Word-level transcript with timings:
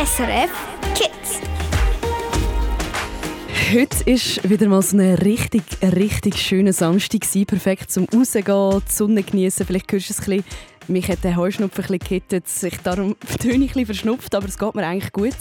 SRF 0.00 0.50
Kids. 0.94 1.40
Heute 3.70 4.06
war 4.06 4.50
wieder 4.50 4.68
mal 4.68 4.80
so 4.80 4.96
ein 4.96 5.14
richtig, 5.16 5.62
richtig 5.82 6.38
schöner 6.38 6.72
Samstag. 6.72 7.20
Perfekt 7.46 7.90
zum 7.90 8.06
Rausgehen, 8.06 8.82
die 8.88 8.92
Sonne 8.92 9.22
genießen. 9.22 9.66
Vielleicht 9.66 9.92
hörst 9.92 10.08
du 10.08 10.14
es 10.14 10.20
ein 10.20 10.24
bisschen. 10.24 10.44
Mich 10.88 11.06
hat 11.10 11.22
der 11.22 11.36
Heuschnupfen 11.36 11.84
ein 11.84 11.98
bisschen 11.98 12.20
gekittet. 12.20 12.44
Ich 12.62 12.78
darum 12.78 13.14
töne 13.42 13.56
ich 13.56 13.60
ein 13.60 13.66
bisschen 13.66 13.86
verschnupft, 13.86 14.34
aber 14.34 14.48
es 14.48 14.56
geht 14.56 14.74
mir 14.74 14.86
eigentlich 14.86 15.12
gut. 15.12 15.36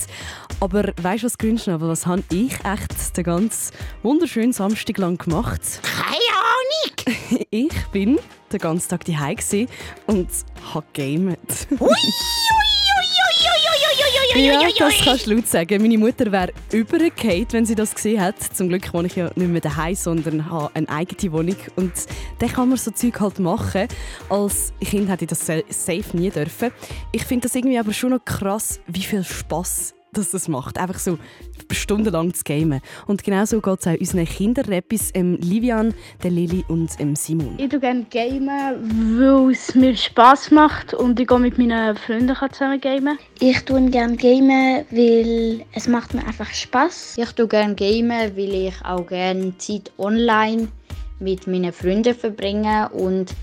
Aber 0.59 0.91
weißt 1.01 1.23
du 1.23 1.27
was, 1.27 1.37
Grünschnabel, 1.37 1.87
was 1.87 2.05
habe 2.05 2.23
ich 2.29 2.53
echt 2.65 3.15
den 3.15 3.23
ganz 3.23 3.71
wunderschönen 4.03 4.51
Samstag 4.51 4.97
lang 4.97 5.17
gemacht? 5.17 5.61
Keine 5.83 6.35
Ahnung! 6.35 7.45
Ich 7.49 7.87
bin 7.93 8.19
den 8.51 8.59
ganzen 8.59 8.89
Tag 8.89 9.05
daheim 9.05 9.37
und 10.07 10.27
habe 10.73 10.85
gamet. 10.93 11.67
Ui, 11.79 11.87
ui, 11.87 12.68
Ja, 14.35 14.61
das 14.77 14.93
kannst 15.03 15.25
du 15.27 15.33
laut 15.33 15.47
sagen. 15.47 15.81
Meine 15.81 15.97
Mutter 15.97 16.31
wäre 16.31 16.51
übergefallen, 16.71 17.47
wenn 17.51 17.65
sie 17.65 17.75
das 17.75 17.93
gesehen 17.95 18.21
hat. 18.21 18.35
Zum 18.53 18.69
Glück 18.69 18.93
wohne 18.93 19.07
ich 19.07 19.15
ja 19.15 19.31
nicht 19.35 19.49
mehr 19.49 19.61
daheim, 19.61 19.95
sondern 19.95 20.49
habe 20.49 20.69
eine 20.75 20.87
eigene 20.89 21.31
Wohnung. 21.31 21.55
Und 21.75 21.91
dann 22.39 22.49
kann 22.49 22.69
man 22.69 22.77
so 22.77 22.91
Zeug 22.91 23.19
halt 23.19 23.39
machen. 23.39 23.87
Als 24.29 24.71
Kind 24.81 25.09
hätte 25.09 25.25
ich 25.25 25.29
das 25.29 25.45
sa- 25.45 25.61
safe 25.69 26.15
nie 26.15 26.29
dürfen. 26.29 26.71
Ich 27.11 27.25
finde 27.25 27.47
das 27.47 27.55
irgendwie 27.55 27.79
aber 27.79 27.91
schon 27.93 28.11
noch 28.11 28.23
krass, 28.23 28.79
wie 28.87 29.01
viel 29.03 29.23
Spass 29.23 29.93
dass 30.13 30.31
das 30.31 30.47
macht. 30.47 30.77
Einfach 30.77 30.99
so 30.99 31.17
stundenlang 31.71 32.33
zu 32.33 32.43
gamen. 32.43 32.81
Und 33.07 33.23
genau 33.23 33.45
so 33.45 33.61
geht 33.61 33.79
es 33.79 33.87
auch 33.87 33.99
unseren 33.99 34.25
Kinderrappis, 34.25 35.11
ähm, 35.13 35.37
Livian, 35.41 35.93
der 36.23 36.31
Lili 36.31 36.63
und 36.67 36.89
ähm, 36.99 37.15
Simon. 37.15 37.55
Ich 37.57 37.69
tue 37.69 37.79
gerne 37.79 38.05
gamen, 38.09 39.19
weil 39.19 39.51
es 39.51 39.75
mir 39.75 39.95
Spass 39.95 40.51
macht 40.51 40.93
und 40.93 41.19
ich 41.19 41.27
gehe 41.27 41.39
mit 41.39 41.57
meinen 41.57 41.95
Freunden 41.95 42.35
zusammen 42.51 42.81
gamen. 42.81 43.17
Ich 43.39 43.63
tue 43.65 43.89
gerne 43.89 44.15
gamen, 44.15 44.85
weil 44.91 45.65
es 45.73 45.87
macht 45.87 46.13
mir 46.13 46.25
einfach 46.25 46.49
Spaß. 46.49 47.15
Ich 47.17 47.31
tue 47.31 47.47
gerne 47.47 47.75
gamen, 47.75 48.35
weil 48.35 48.67
ich 48.67 48.85
auch 48.85 49.05
gerne 49.05 49.57
Zeit 49.57 49.91
online 49.97 50.67
mit 51.19 51.47
meinen 51.47 51.73
Freunden 51.73 52.15
verbringe 52.15 52.89
und 52.89 53.33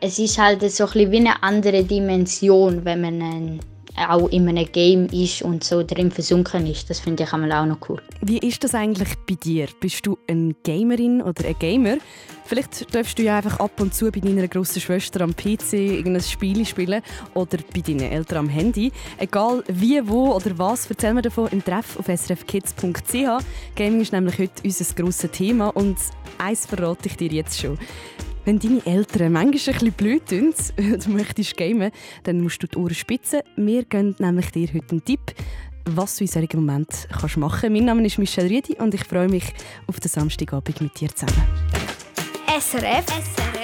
es 0.00 0.18
ist 0.18 0.38
halt 0.38 0.60
so 0.70 0.84
ein 0.84 0.90
bisschen 0.92 1.12
wie 1.12 1.16
eine 1.18 1.42
andere 1.42 1.84
Dimension, 1.84 2.84
wenn 2.84 3.00
man 3.00 3.22
ein, 3.22 3.60
auch 4.08 4.28
in 4.28 4.48
einem 4.48 4.70
Game 4.70 5.06
ist 5.06 5.42
und 5.42 5.64
so 5.64 5.82
drin 5.82 6.10
versunken 6.10 6.66
ist. 6.66 6.88
Das 6.90 7.00
finde 7.00 7.24
ich 7.24 7.32
auch 7.32 7.38
noch 7.38 7.78
cool. 7.88 8.00
Wie 8.20 8.38
ist 8.38 8.62
das 8.64 8.74
eigentlich 8.74 9.14
bei 9.28 9.34
dir? 9.34 9.68
Bist 9.80 10.06
du 10.06 10.18
eine 10.28 10.54
Gamerin 10.62 11.22
oder 11.22 11.44
ein 11.46 11.58
Gamer? 11.58 11.98
Vielleicht 12.44 12.94
darfst 12.94 13.18
du 13.18 13.24
ja 13.24 13.36
einfach 13.36 13.60
ab 13.60 13.78
und 13.78 13.92
zu 13.92 14.10
bei 14.10 14.20
deiner 14.20 14.48
grossen 14.48 14.80
Schwester 14.80 15.20
am 15.20 15.36
PC 15.36 15.74
irgendein 15.74 16.22
Spiel 16.22 16.64
spielen 16.64 17.02
oder 17.34 17.58
bei 17.74 17.80
deinen 17.80 18.10
Eltern 18.10 18.38
am 18.38 18.48
Handy. 18.48 18.90
Egal 19.18 19.62
wie, 19.68 20.00
wo 20.08 20.34
oder 20.34 20.56
was, 20.56 20.88
erzähl 20.88 21.12
mir 21.12 21.20
davon 21.20 21.48
im 21.48 21.62
Treff 21.62 21.98
auf 21.98 22.06
srfkids.ch. 22.06 23.44
Gaming 23.76 24.00
ist 24.00 24.12
nämlich 24.12 24.38
heute 24.38 24.62
unser 24.64 24.94
grosses 24.94 25.30
Thema 25.30 25.68
und 25.68 25.98
eins 26.38 26.64
verrate 26.64 27.08
ich 27.08 27.16
dir 27.18 27.28
jetzt 27.28 27.60
schon. 27.60 27.78
Wenn 28.48 28.58
deine 28.58 28.86
Eltern 28.86 29.32
manchmal 29.32 29.44
ein 29.44 29.50
bisschen 29.50 29.92
blöd 29.92 30.26
tun, 30.26 30.54
du 30.78 31.10
möchtest 31.10 31.54
gamen, 31.58 31.90
dann 32.22 32.40
musst 32.40 32.62
du 32.62 32.66
die 32.66 32.78
Ohren 32.78 32.94
spitzen. 32.94 33.40
Wir 33.56 33.84
geben 33.84 34.16
nämlich 34.18 34.50
dir 34.52 34.68
heute 34.72 34.92
einen 34.92 35.04
Tipp, 35.04 35.34
was 35.84 36.16
du 36.16 36.24
in 36.24 36.28
solchen 36.28 36.60
Momenten 36.60 36.98
kannst 37.10 37.36
machen 37.36 37.60
kannst. 37.60 37.74
Mein 37.74 37.84
Name 37.84 38.06
ist 38.06 38.16
Michelle 38.16 38.48
Rüdi 38.48 38.76
und 38.78 38.94
ich 38.94 39.04
freue 39.04 39.28
mich 39.28 39.52
auf 39.86 40.00
den 40.00 40.08
Samstagabend 40.08 40.80
mit 40.80 40.98
dir 40.98 41.14
zusammen. 41.14 41.42
SRF 42.58 43.04
SRF 43.04 43.57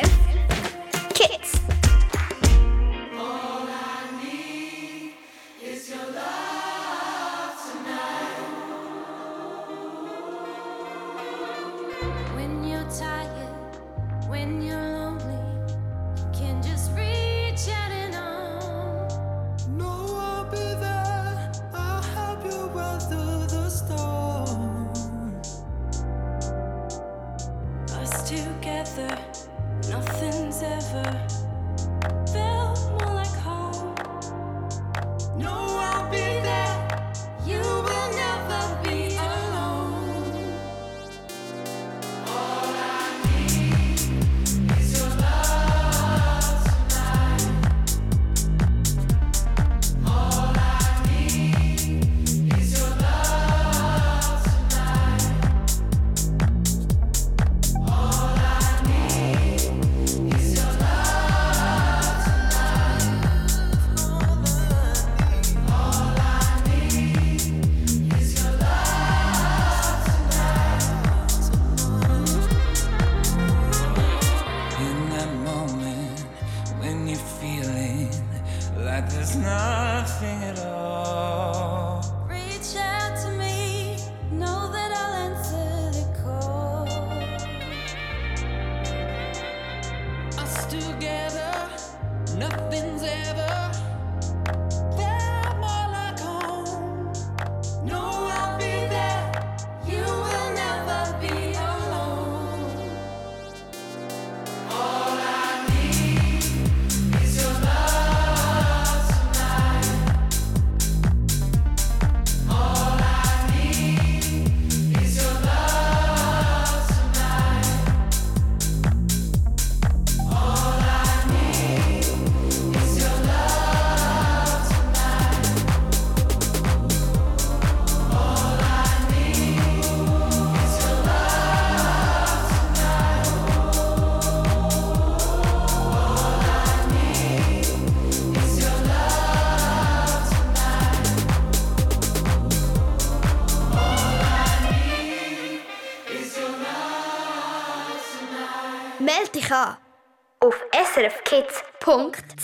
together, 90.68 91.68
nothing. 92.36 92.83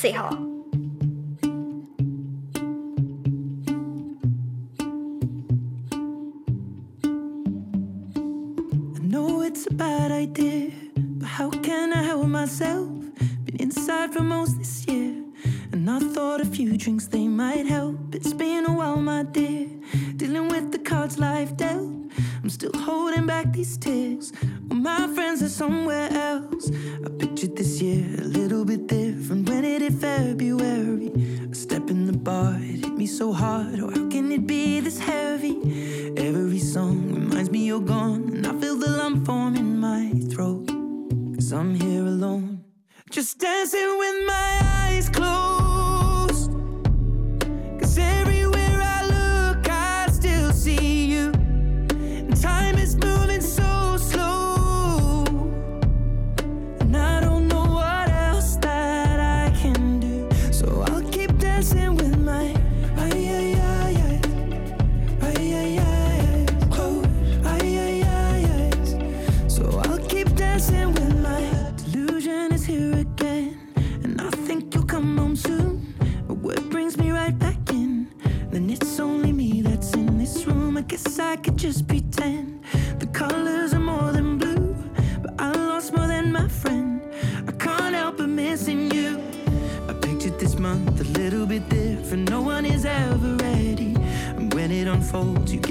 srfkids.ch. 0.01 0.17
I 0.17 0.50
Cause 41.51 41.59
I'm 41.59 41.75
here 41.75 42.07
alone, 42.07 42.65
just 43.11 43.41
dancing 43.41 43.99
with 43.99 44.25
my 44.25 44.61
eyes 44.63 45.09
closed. 45.09 45.30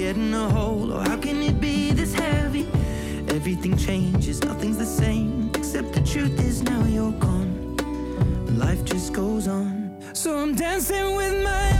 you 0.00 0.06
get 0.06 0.16
in 0.16 0.34
a 0.34 0.48
hole. 0.48 0.92
Or 0.92 1.02
how 1.02 1.16
can 1.16 1.42
it 1.42 1.60
be 1.60 1.92
this 1.92 2.14
heavy? 2.14 2.66
Everything 3.28 3.76
changes, 3.76 4.42
nothing's 4.42 4.78
the 4.78 4.86
same. 4.86 5.50
Except 5.54 5.92
the 5.92 6.00
truth 6.00 6.40
is 6.40 6.62
now 6.62 6.84
you're 6.84 7.12
gone. 7.12 7.76
Life 8.58 8.84
just 8.84 9.12
goes 9.12 9.48
on. 9.48 9.96
So 10.12 10.36
I'm 10.38 10.54
dancing 10.54 11.16
with 11.16 11.42
my 11.42 11.79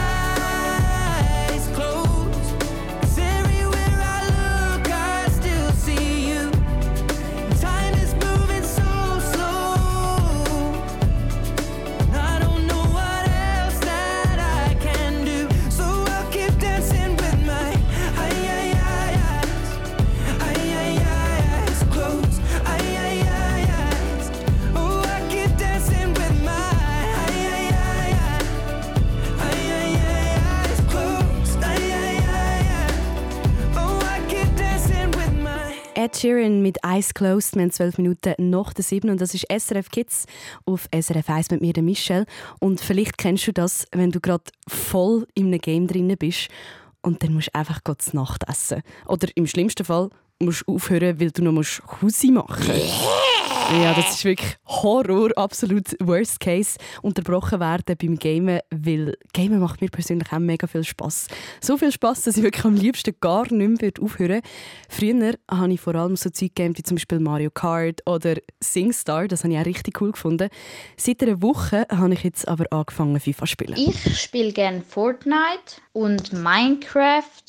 Ed 36.01 36.17
Sheeran 36.17 36.63
mit 36.63 36.79
Eyes 36.83 37.13
Closed. 37.13 37.53
Wir 37.53 37.61
haben 37.61 37.71
zwölf 37.71 37.99
Minuten 37.99 38.33
nach 38.49 38.73
der 38.73 38.83
7 38.83 39.07
und 39.11 39.21
das 39.21 39.35
ist 39.35 39.45
SRF 39.55 39.91
Kids 39.91 40.25
auf 40.65 40.89
SRF 40.91 41.29
1 41.29 41.51
mit 41.51 41.61
mir, 41.61 41.73
der 41.73 41.83
Michelle. 41.83 42.25
Und 42.59 42.81
vielleicht 42.81 43.19
kennst 43.19 43.45
du 43.45 43.53
das, 43.53 43.85
wenn 43.91 44.09
du 44.09 44.19
gerade 44.19 44.45
voll 44.67 45.27
in 45.35 45.47
einem 45.47 45.59
Game 45.59 45.85
drin 45.85 46.15
bist 46.17 46.47
und 47.03 47.21
dann 47.21 47.35
musst 47.35 47.49
du 47.49 47.55
einfach 47.55 47.81
zu 47.99 48.15
Nacht 48.15 48.49
essen. 48.49 48.81
Oder 49.05 49.27
im 49.35 49.45
schlimmsten 49.45 49.85
Fall 49.85 50.09
musst 50.39 50.63
du 50.65 50.73
aufhören, 50.73 51.19
weil 51.19 51.29
du 51.29 51.43
noch 51.43 51.51
musst 51.51 51.83
Husi 52.01 52.31
machen 52.31 52.73
Ja, 53.69 53.93
das 53.93 54.15
ist 54.15 54.25
wirklich 54.25 54.57
Horror, 54.65 55.29
absolut 55.37 55.95
Worst 55.99 56.39
Case. 56.39 56.77
Unterbrochen 57.01 57.59
werden 57.59 57.95
beim 57.97 58.17
Gamen, 58.17 58.59
weil 58.69 59.15
Gamen 59.33 59.59
macht 59.59 59.81
mir 59.81 59.89
persönlich 59.89 60.31
auch 60.31 60.39
mega 60.39 60.67
viel 60.67 60.83
Spass. 60.83 61.27
So 61.61 61.77
viel 61.77 61.91
Spass, 61.91 62.23
dass 62.23 62.37
ich 62.37 62.43
wirklich 62.43 62.65
am 62.65 62.75
liebsten 62.75 63.15
gar 63.21 63.51
nicht 63.51 63.81
mehr 63.81 63.91
aufhören 64.01 64.41
würde. 64.41 64.47
Früher 64.89 65.33
habe 65.49 65.73
ich 65.73 65.79
vor 65.79 65.95
allem 65.95 66.15
so 66.15 66.29
Zeug 66.29 66.55
gegeben, 66.55 66.77
wie 66.77 66.83
zum 66.83 66.95
Beispiel 66.95 67.19
Mario 67.19 67.49
Kart 67.49 68.01
oder 68.05 68.35
SingStar. 68.59 69.27
Das 69.27 69.43
habe 69.43 69.53
ich 69.53 69.59
auch 69.59 69.65
richtig 69.65 70.01
cool 70.01 70.11
gefunden. 70.11 70.49
Seit 70.97 71.23
einer 71.23 71.41
Woche 71.41 71.85
habe 71.89 72.13
ich 72.13 72.23
jetzt 72.23 72.47
aber 72.47 72.65
angefangen, 72.71 73.19
FIFA 73.19 73.45
zu 73.45 73.51
spielen. 73.51 73.77
Ich 73.77 74.21
spiele 74.21 74.51
gerne 74.51 74.81
Fortnite 74.81 75.81
und 75.93 76.33
Minecraft, 76.33 77.43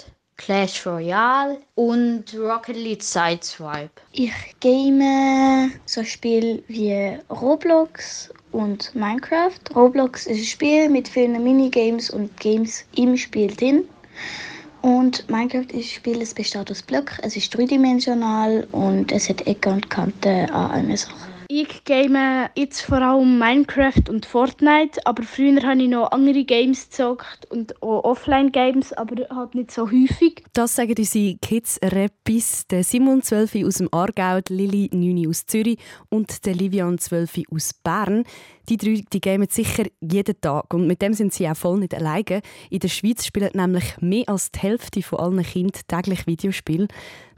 Clash 0.45 0.85
Royale 0.85 1.59
und 1.77 2.25
Rocket 2.37 2.77
League 2.77 3.03
Sideswipe. 3.03 3.93
Ich 4.11 4.33
game 4.59 5.71
so 5.87 6.03
Spiele 6.03 6.61
wie 6.67 7.17
Roblox 7.31 8.29
und 8.51 8.93
Minecraft. 8.93 9.61
Roblox 9.77 10.27
ist 10.27 10.39
ein 10.39 10.45
Spiel 10.45 10.89
mit 10.89 11.07
vielen 11.07 11.43
Minigames 11.45 12.11
und 12.11 12.37
Games 12.41 12.85
im 12.97 13.17
Spiel 13.17 13.55
drin. 13.55 13.85
Und 14.81 15.31
Minecraft 15.31 15.71
ist 15.71 15.75
ein 15.75 15.83
Spiel, 15.85 16.21
es 16.21 16.35
besteht 16.35 16.69
aus 16.73 16.83
Blöcken, 16.83 17.19
es 17.23 17.37
ist 17.37 17.57
dreidimensional 17.57 18.67
und 18.73 19.13
es 19.13 19.29
hat 19.29 19.47
Ecken 19.47 19.75
und 19.75 19.91
Kanten 19.91 20.51
an 20.51 20.71
einer 20.73 20.97
Sache. 20.97 21.32
Ich 21.55 21.85
game 21.85 22.17
jetzt 22.55 22.81
vor 22.81 23.03
allem 23.03 23.39
Minecraft 23.39 24.09
und 24.09 24.25
Fortnite, 24.25 24.99
aber 25.05 25.23
früher 25.23 25.63
habe 25.63 25.83
ich 25.83 25.89
noch 25.91 26.11
andere 26.11 26.45
Games 26.45 26.89
gezockt 26.89 27.45
und 27.51 27.83
auch 27.83 28.05
Offline-Games, 28.05 28.95
aber 28.95 29.29
halt 29.29 29.55
nicht 29.55 29.71
so 29.71 29.83
häufig. 29.87 30.43
Das 30.55 30.77
sagen 30.77 30.95
unsere 30.97 31.37
Kids 31.43 31.79
Rappis, 31.85 32.67
der 32.69 32.85
Simon 32.85 33.21
12 33.21 33.67
aus 33.67 33.75
dem 33.75 33.91
Aargau, 33.93 34.41
Lili 34.49 34.89
9 34.95 35.29
aus 35.29 35.45
Zürich 35.45 35.77
und 36.09 36.47
der 36.47 36.55
Livian 36.55 36.97
12 36.97 37.43
aus 37.55 37.75
Bern. 37.75 38.25
Die 38.69 38.77
drei 38.77 39.03
die 39.13 39.21
gamen 39.21 39.49
sicher 39.51 39.85
jeden 40.01 40.41
Tag 40.41 40.73
und 40.73 40.87
mit 40.87 41.03
dem 41.03 41.15
sind 41.15 41.33
sie 41.33 41.49
auch 41.49 41.57
voll 41.57 41.79
nicht 41.79 41.95
alleine. 41.95 42.43
In 42.71 42.79
der 42.79 42.89
Schweiz 42.89 43.27
spielen 43.27 43.51
nämlich 43.55 43.85
mehr 44.01 44.29
als 44.29 44.53
die 44.53 44.61
Hälfte 44.61 45.03
von 45.03 45.19
allen 45.19 45.43
Kindern 45.43 45.83
täglich 45.89 46.27
Videospiele. 46.27 46.89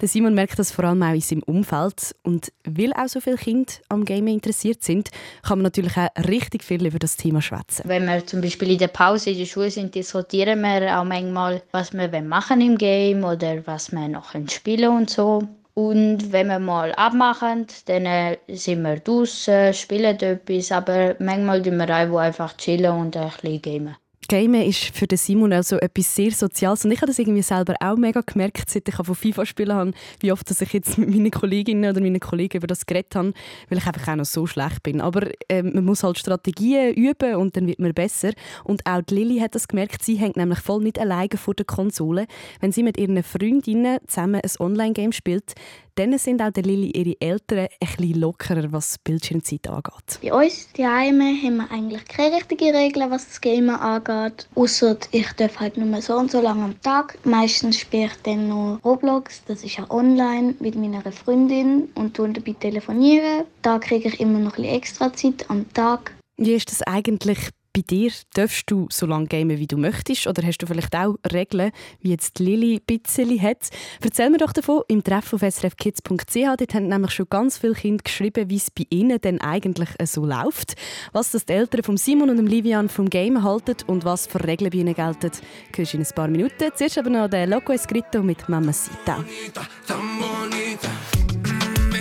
Der 0.00 0.08
Simon 0.08 0.34
merkt 0.34 0.58
das 0.58 0.70
vor 0.70 0.84
allem 0.84 1.02
auch 1.02 1.14
in 1.14 1.20
seinem 1.20 1.42
Umfeld 1.44 2.14
und 2.22 2.52
weil 2.64 2.92
auch 2.92 3.08
so 3.08 3.20
viele 3.20 3.36
Kinder 3.36 3.72
am 3.88 4.04
Gamen 4.04 4.28
interessiert 4.28 4.82
sind, 4.82 5.10
kann 5.42 5.58
man 5.58 5.64
natürlich 5.64 5.96
auch 5.96 6.08
richtig 6.28 6.62
viel 6.62 6.84
über 6.84 6.98
das 6.98 7.16
Thema 7.16 7.40
schwätzen. 7.40 7.84
Wenn 7.86 8.04
wir 8.06 8.26
zum 8.26 8.40
Beispiel 8.40 8.72
in 8.72 8.78
der 8.78 8.88
Pause 8.88 9.30
in 9.30 9.38
der 9.38 9.46
Schule 9.46 9.70
sind, 9.70 9.94
diskutieren 9.94 10.60
wir 10.60 10.98
auch 10.98 11.04
manchmal, 11.04 11.62
was 11.72 11.92
wir 11.92 12.22
machen 12.22 12.60
im 12.60 12.76
Game 12.76 13.24
oder 13.24 13.66
was 13.66 13.92
wir 13.92 14.08
noch 14.08 14.34
spielen 14.48 14.90
und 14.90 15.10
so. 15.10 15.42
Und 15.74 16.32
wenn 16.32 16.48
wir 16.48 16.58
mal 16.58 16.92
abmachen, 16.94 17.66
dann 17.86 18.06
äh, 18.06 18.38
sind 18.48 18.82
wir 18.82 18.98
draußen, 18.98 19.72
spielen 19.72 20.20
etwas, 20.20 20.72
aber 20.72 21.14
manchmal 21.20 21.62
tun 21.62 21.76
wir 21.76 21.90
einfach 21.90 22.56
chillen 22.56 22.92
und 22.92 23.16
ein 23.16 23.30
bisschen 23.30 23.62
gamen. 23.62 23.96
Gamen 24.28 24.62
ist 24.62 24.96
für 24.96 25.06
Simon 25.16 25.52
also 25.52 25.76
etwas 25.76 26.14
sehr 26.14 26.30
Soziales 26.30 26.84
und 26.84 26.92
ich 26.92 26.98
habe 26.98 27.08
das 27.08 27.18
irgendwie 27.18 27.42
selber 27.42 27.74
auch 27.80 27.96
mega 27.96 28.20
gemerkt, 28.20 28.70
seit 28.70 28.88
ich 28.88 28.94
von 28.94 29.14
FIFA 29.14 29.46
spielen 29.46 29.74
habe, 29.74 29.92
wie 30.20 30.32
oft 30.32 30.48
dass 30.48 30.60
ich 30.60 30.72
jetzt 30.72 30.98
mit 30.98 31.10
meinen 31.10 31.30
Kolleginnen 31.30 31.90
oder 31.90 32.00
meinen 32.00 32.20
Kollegen 32.20 32.58
über 32.58 32.66
das 32.66 32.86
geredet 32.86 33.14
habe, 33.14 33.32
weil 33.68 33.78
ich 33.78 33.86
einfach 33.86 34.08
auch 34.08 34.16
noch 34.16 34.24
so 34.24 34.46
schlecht 34.46 34.82
bin. 34.82 35.00
Aber 35.00 35.28
ähm, 35.48 35.72
man 35.74 35.84
muss 35.84 36.02
halt 36.02 36.18
Strategien 36.18 36.94
üben 36.94 37.36
und 37.36 37.56
dann 37.56 37.66
wird 37.66 37.78
man 37.78 37.94
besser. 37.94 38.32
Und 38.64 38.86
auch 38.86 39.02
die 39.02 39.14
Lilly 39.14 39.38
hat 39.38 39.54
das 39.54 39.68
gemerkt, 39.68 40.02
sie 40.02 40.16
hängt 40.16 40.36
nämlich 40.36 40.60
voll 40.60 40.82
nicht 40.82 40.98
alleine 40.98 41.28
vor 41.36 41.54
der 41.54 41.66
Konsole. 41.66 42.26
Wenn 42.60 42.72
sie 42.72 42.82
mit 42.82 42.98
ihren 42.98 43.22
Freundinnen 43.22 43.98
zusammen 44.06 44.40
ein 44.42 44.50
Online-Game 44.58 45.12
spielt, 45.12 45.54
dann 45.96 46.16
sind 46.18 46.42
auch 46.42 46.50
Lilly 46.54 46.90
ihre 46.90 47.16
Eltern 47.20 47.58
ein 47.58 47.68
bisschen 47.80 48.20
lockerer, 48.20 48.72
was 48.72 48.98
Bildschirmzeit 48.98 49.68
angeht. 49.68 50.18
Bei 50.22 50.32
uns 50.32 50.72
die 50.72 50.86
Heime 50.86 51.24
haben 51.24 51.56
wir 51.58 51.70
eigentlich 51.70 52.04
keine 52.06 52.36
richtigen 52.36 52.74
Regeln, 52.74 53.10
was 53.10 53.28
das 53.28 53.40
Gamen 53.40 53.70
angeht. 53.70 54.13
Geht. 54.14 54.46
Ausser 54.54 54.96
ich 55.10 55.32
darf 55.32 55.60
halt 55.60 55.76
nur 55.76 56.02
so 56.02 56.14
und 56.14 56.30
so 56.30 56.40
lange 56.40 56.64
am 56.64 56.80
Tag. 56.82 57.18
Meistens 57.24 57.78
spiele 57.78 58.06
ich 58.06 58.22
dann 58.22 58.48
noch 58.48 58.78
Roblox, 58.84 59.42
das 59.46 59.64
ist 59.64 59.76
ja 59.76 59.90
online 59.90 60.54
mit 60.60 60.74
meiner 60.76 61.02
Freundin 61.12 61.88
und 61.94 62.18
dabei 62.18 62.54
telefonieren. 62.58 63.44
Da 63.62 63.78
kriege 63.78 64.08
ich 64.08 64.20
immer 64.20 64.38
noch 64.38 64.56
ein 64.56 64.62
bisschen 64.62 64.76
extra 64.76 65.12
Zeit 65.12 65.44
am 65.48 65.72
Tag. 65.72 66.12
Wie 66.36 66.54
ist 66.54 66.70
das 66.70 66.82
eigentlich 66.82 67.50
bei 67.74 67.82
dir? 67.82 68.10
Darfst 68.34 68.70
du 68.70 68.86
so 68.90 69.04
lange 69.04 69.26
gamen, 69.26 69.58
wie 69.58 69.66
du 69.66 69.76
möchtest? 69.76 70.26
Oder 70.26 70.42
hast 70.46 70.58
du 70.58 70.66
vielleicht 70.66 70.94
auch 70.94 71.16
Regeln, 71.32 71.72
wie 72.00 72.10
jetzt 72.10 72.38
Lili 72.38 72.80
Bitzeli 72.80 73.38
hat? 73.38 73.68
Erzähl 74.00 74.30
mir 74.30 74.38
doch 74.38 74.52
davon 74.52 74.82
im 74.88 75.02
Treff 75.02 75.32
auf 75.34 75.42
srfkids.ch. 75.42 76.34
Dort 76.34 76.74
haben 76.74 76.88
nämlich 76.88 77.10
schon 77.10 77.26
ganz 77.28 77.58
viele 77.58 77.74
Kinder 77.74 78.02
geschrieben, 78.02 78.48
wie 78.48 78.56
es 78.56 78.70
bei 78.70 78.86
ihnen 78.90 79.20
denn 79.20 79.40
eigentlich 79.40 79.90
äh, 79.98 80.06
so 80.06 80.24
läuft. 80.24 80.74
Was 81.12 81.32
das 81.32 81.44
die 81.44 81.52
Eltern 81.52 81.82
von 81.82 81.96
Simon 81.96 82.30
und 82.30 82.46
Livian 82.46 82.88
vom 82.88 83.10
Game 83.10 83.42
halten 83.42 83.76
und 83.86 84.04
was 84.04 84.26
für 84.26 84.42
Regeln 84.42 84.70
bei 84.70 84.78
ihnen 84.78 84.94
gelten, 84.94 85.30
hörst 85.74 85.92
du 85.92 85.96
in 85.96 86.04
ein 86.04 86.14
paar 86.14 86.28
Minuten. 86.28 86.70
Zuerst 86.74 86.98
aber 86.98 87.10
noch 87.10 87.28
der 87.28 87.46
Loco 87.46 87.72
Escrito 87.72 88.22
mit 88.22 88.48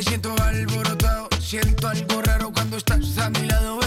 siento 0.03 0.35
alborotado, 0.43 1.29
siento 1.39 1.87
algo 1.87 2.21
raro 2.21 2.51
cuando 2.51 2.77
estás 2.77 3.17
a 3.17 3.29
mi 3.29 3.47
lado, 3.47 3.82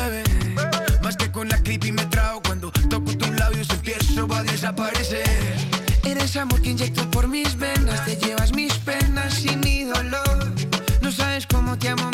Amor 6.39 6.61
que 6.61 6.71
inyecto 6.71 7.11
por 7.11 7.29
mis 7.29 7.57
venas, 7.57 8.05
te 8.05 8.15
llevas 8.17 8.53
mis 8.53 8.75
penas 8.81 9.43
y 9.45 9.57
mi 9.57 9.85
dolor. 9.85 10.53
No 11.01 11.11
sabes 11.11 11.47
cómo 11.47 11.79
te 11.79 11.89
amo, 11.89 12.06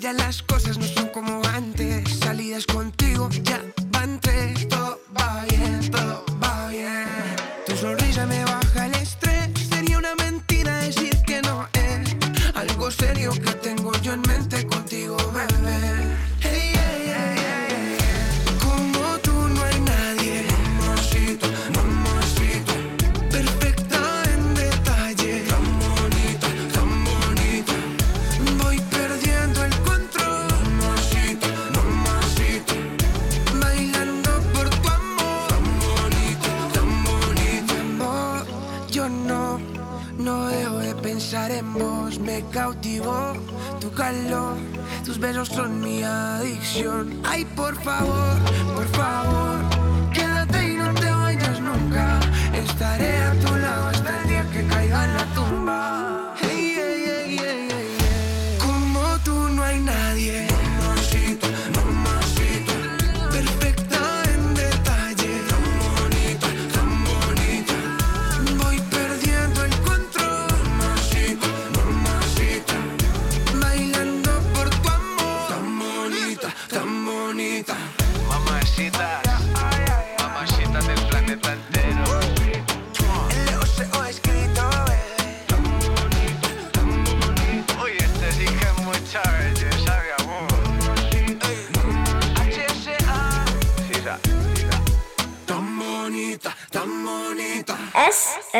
ya 0.00 0.14
las 0.14 0.42
cosas 0.42 0.78
no 0.78 0.86
son 0.86 1.08
como 1.08 1.42
antes. 1.54 2.18
Salidas 2.18 2.64
contigo 2.66 3.28
ya 3.42 3.62
van 3.92 4.18
tres, 4.20 4.66
todo 4.68 4.98
va 5.16 5.44
bien, 5.48 5.90
todo 5.90 6.24
va 6.42 6.68
bien. 6.68 7.06
Tu 7.66 7.76
sonrisa 7.76 8.26
me 8.26 8.42
baja 8.44 8.86
el 8.86 8.94
estrés, 8.94 9.50
sería 9.68 9.98
una 9.98 10.14
mentira 10.14 10.74
decir 10.78 11.16
que 11.26 11.42
no 11.42 11.68
es 11.74 12.16
algo 12.54 12.90
serio 12.90 13.32
que 13.32 13.59
pensar 41.02 41.50
en 41.50 41.72
vos, 41.72 42.18
me 42.18 42.42
cautivó 42.50 43.32
tu 43.80 43.90
calor. 43.92 44.56
Tus 45.04 45.18
besos 45.18 45.48
son 45.48 45.80
mi 45.80 46.02
adicción. 46.02 47.20
Ay, 47.24 47.44
por 47.44 47.74
favor, 47.82 48.36
por 48.74 48.86
favor, 48.88 49.58
quédate 50.12 50.72
y 50.72 50.76
no 50.76 50.92
te 50.94 51.10
vayas 51.10 51.60
nunca. 51.60 52.20
Estaré 52.54 53.16
a 53.18 53.32
tu 53.40 53.56
lado 53.56 53.69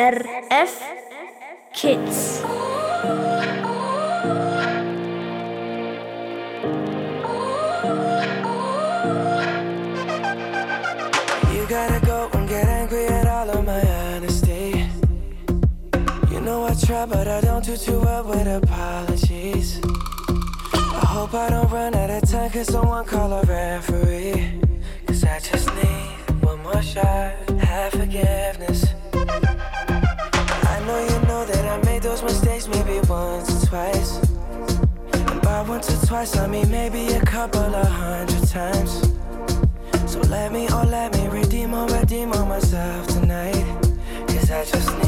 SRF 0.01 0.81
Kids. 1.73 2.41
You 11.53 11.67
gotta 11.69 12.03
go 12.03 12.31
and 12.33 12.49
get 12.49 12.65
angry 12.65 13.05
at 13.05 13.27
all 13.27 13.47
of 13.51 13.63
my 13.63 13.79
honesty. 13.79 14.89
You 16.31 16.41
know 16.41 16.63
I 16.65 16.73
try, 16.73 17.05
but 17.05 17.27
I 17.27 17.39
don't 17.41 17.63
do 17.63 17.77
too 17.77 17.99
well 17.99 18.23
with 18.23 18.47
apologies. 18.47 19.81
I 20.73 21.05
hope 21.05 21.35
I 21.35 21.51
don't 21.51 21.69
run 21.69 21.93
out 21.93 22.09
of 22.09 22.27
time, 22.27 22.49
cause 22.49 22.65
someone 22.73 23.05
call 23.05 23.31
a 23.33 23.43
referee. 23.43 24.61
Cause 25.05 25.23
I 25.25 25.37
just 25.37 25.67
need 25.75 26.43
one 26.43 26.63
more 26.63 26.81
shot, 26.81 27.35
have 27.59 27.91
forgiveness. 27.91 28.95
Once 35.71 36.03
or 36.03 36.05
twice, 36.05 36.35
I 36.35 36.47
mean 36.47 36.69
maybe 36.69 37.13
a 37.13 37.21
couple 37.21 37.73
of 37.83 37.87
hundred 37.87 38.45
times. 38.45 38.91
So 40.05 40.19
let 40.27 40.51
me, 40.51 40.67
oh 40.69 40.85
let 40.85 41.15
me 41.15 41.29
redeem 41.29 41.73
or 41.73 41.87
redeem 41.87 42.33
on 42.33 42.49
myself 42.49 43.07
tonight 43.07 43.65
Cause 44.27 44.51
I 44.51 44.65
just 44.65 45.00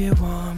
you 0.00 0.14
want 0.14 0.49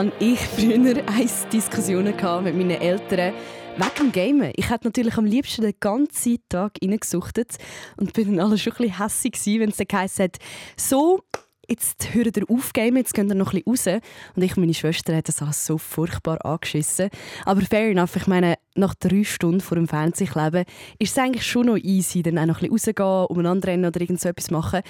hatte 0.00 0.12
ich 0.18 0.38
früher 0.40 1.02
eins 1.06 1.46
Diskussionen 1.52 2.14
mit 2.42 2.56
meinen 2.56 2.70
Eltern 2.70 3.34
wegen 3.76 3.90
dem 3.98 4.12
Gamen. 4.12 4.52
Ich 4.56 4.70
hätte 4.70 4.86
natürlich 4.86 5.18
am 5.18 5.26
liebsten 5.26 5.60
den 5.62 5.74
ganzen 5.78 6.38
Tag 6.48 6.72
reingesuchtet 6.82 7.58
und 7.98 8.14
bin 8.14 8.36
dann 8.36 8.46
alle 8.46 8.56
schon 8.56 8.72
ein 8.72 8.76
bisschen 8.78 8.98
hässig 8.98 9.60
wenn 9.60 9.68
es 9.68 9.76
dann 9.76 9.88
geheißen 9.88 10.24
hat, 10.24 10.38
so, 10.76 11.20
jetzt 11.70 12.14
hört 12.14 12.36
ihr 12.36 12.44
auf 12.48 12.72
jetzt 12.74 13.14
gehen 13.14 13.28
ihr 13.28 13.34
noch 13.34 13.52
ein 13.52 13.62
bisschen 13.62 13.94
raus. 13.94 14.02
Und 14.34 14.42
ich 14.42 14.56
und 14.56 14.62
meine 14.62 14.74
Schwester 14.74 15.14
haben 15.14 15.22
das 15.24 15.40
alles 15.40 15.64
so 15.64 15.78
furchtbar 15.78 16.44
angeschissen. 16.44 17.08
Aber 17.44 17.60
fair 17.62 17.90
enough, 17.90 18.16
ich 18.16 18.26
meine, 18.26 18.56
nach 18.74 18.94
drei 18.94 19.24
Stunden 19.24 19.60
vor 19.60 19.76
dem 19.76 19.88
Fernsehen 19.88 20.28
kleben, 20.28 20.64
ist 20.98 21.12
es 21.12 21.18
eigentlich 21.18 21.46
schon 21.46 21.66
noch 21.66 21.76
easy, 21.76 22.22
dann 22.22 22.38
auch 22.38 22.46
noch 22.46 22.62
ein 22.62 22.70
bisschen 22.70 22.96
rausgehen, 22.96 23.26
umeinander 23.26 23.68
rennen 23.68 23.86
oder 23.86 24.00
irgend 24.00 24.20
so 24.20 24.28
etwas 24.28 24.50
machen. 24.50 24.80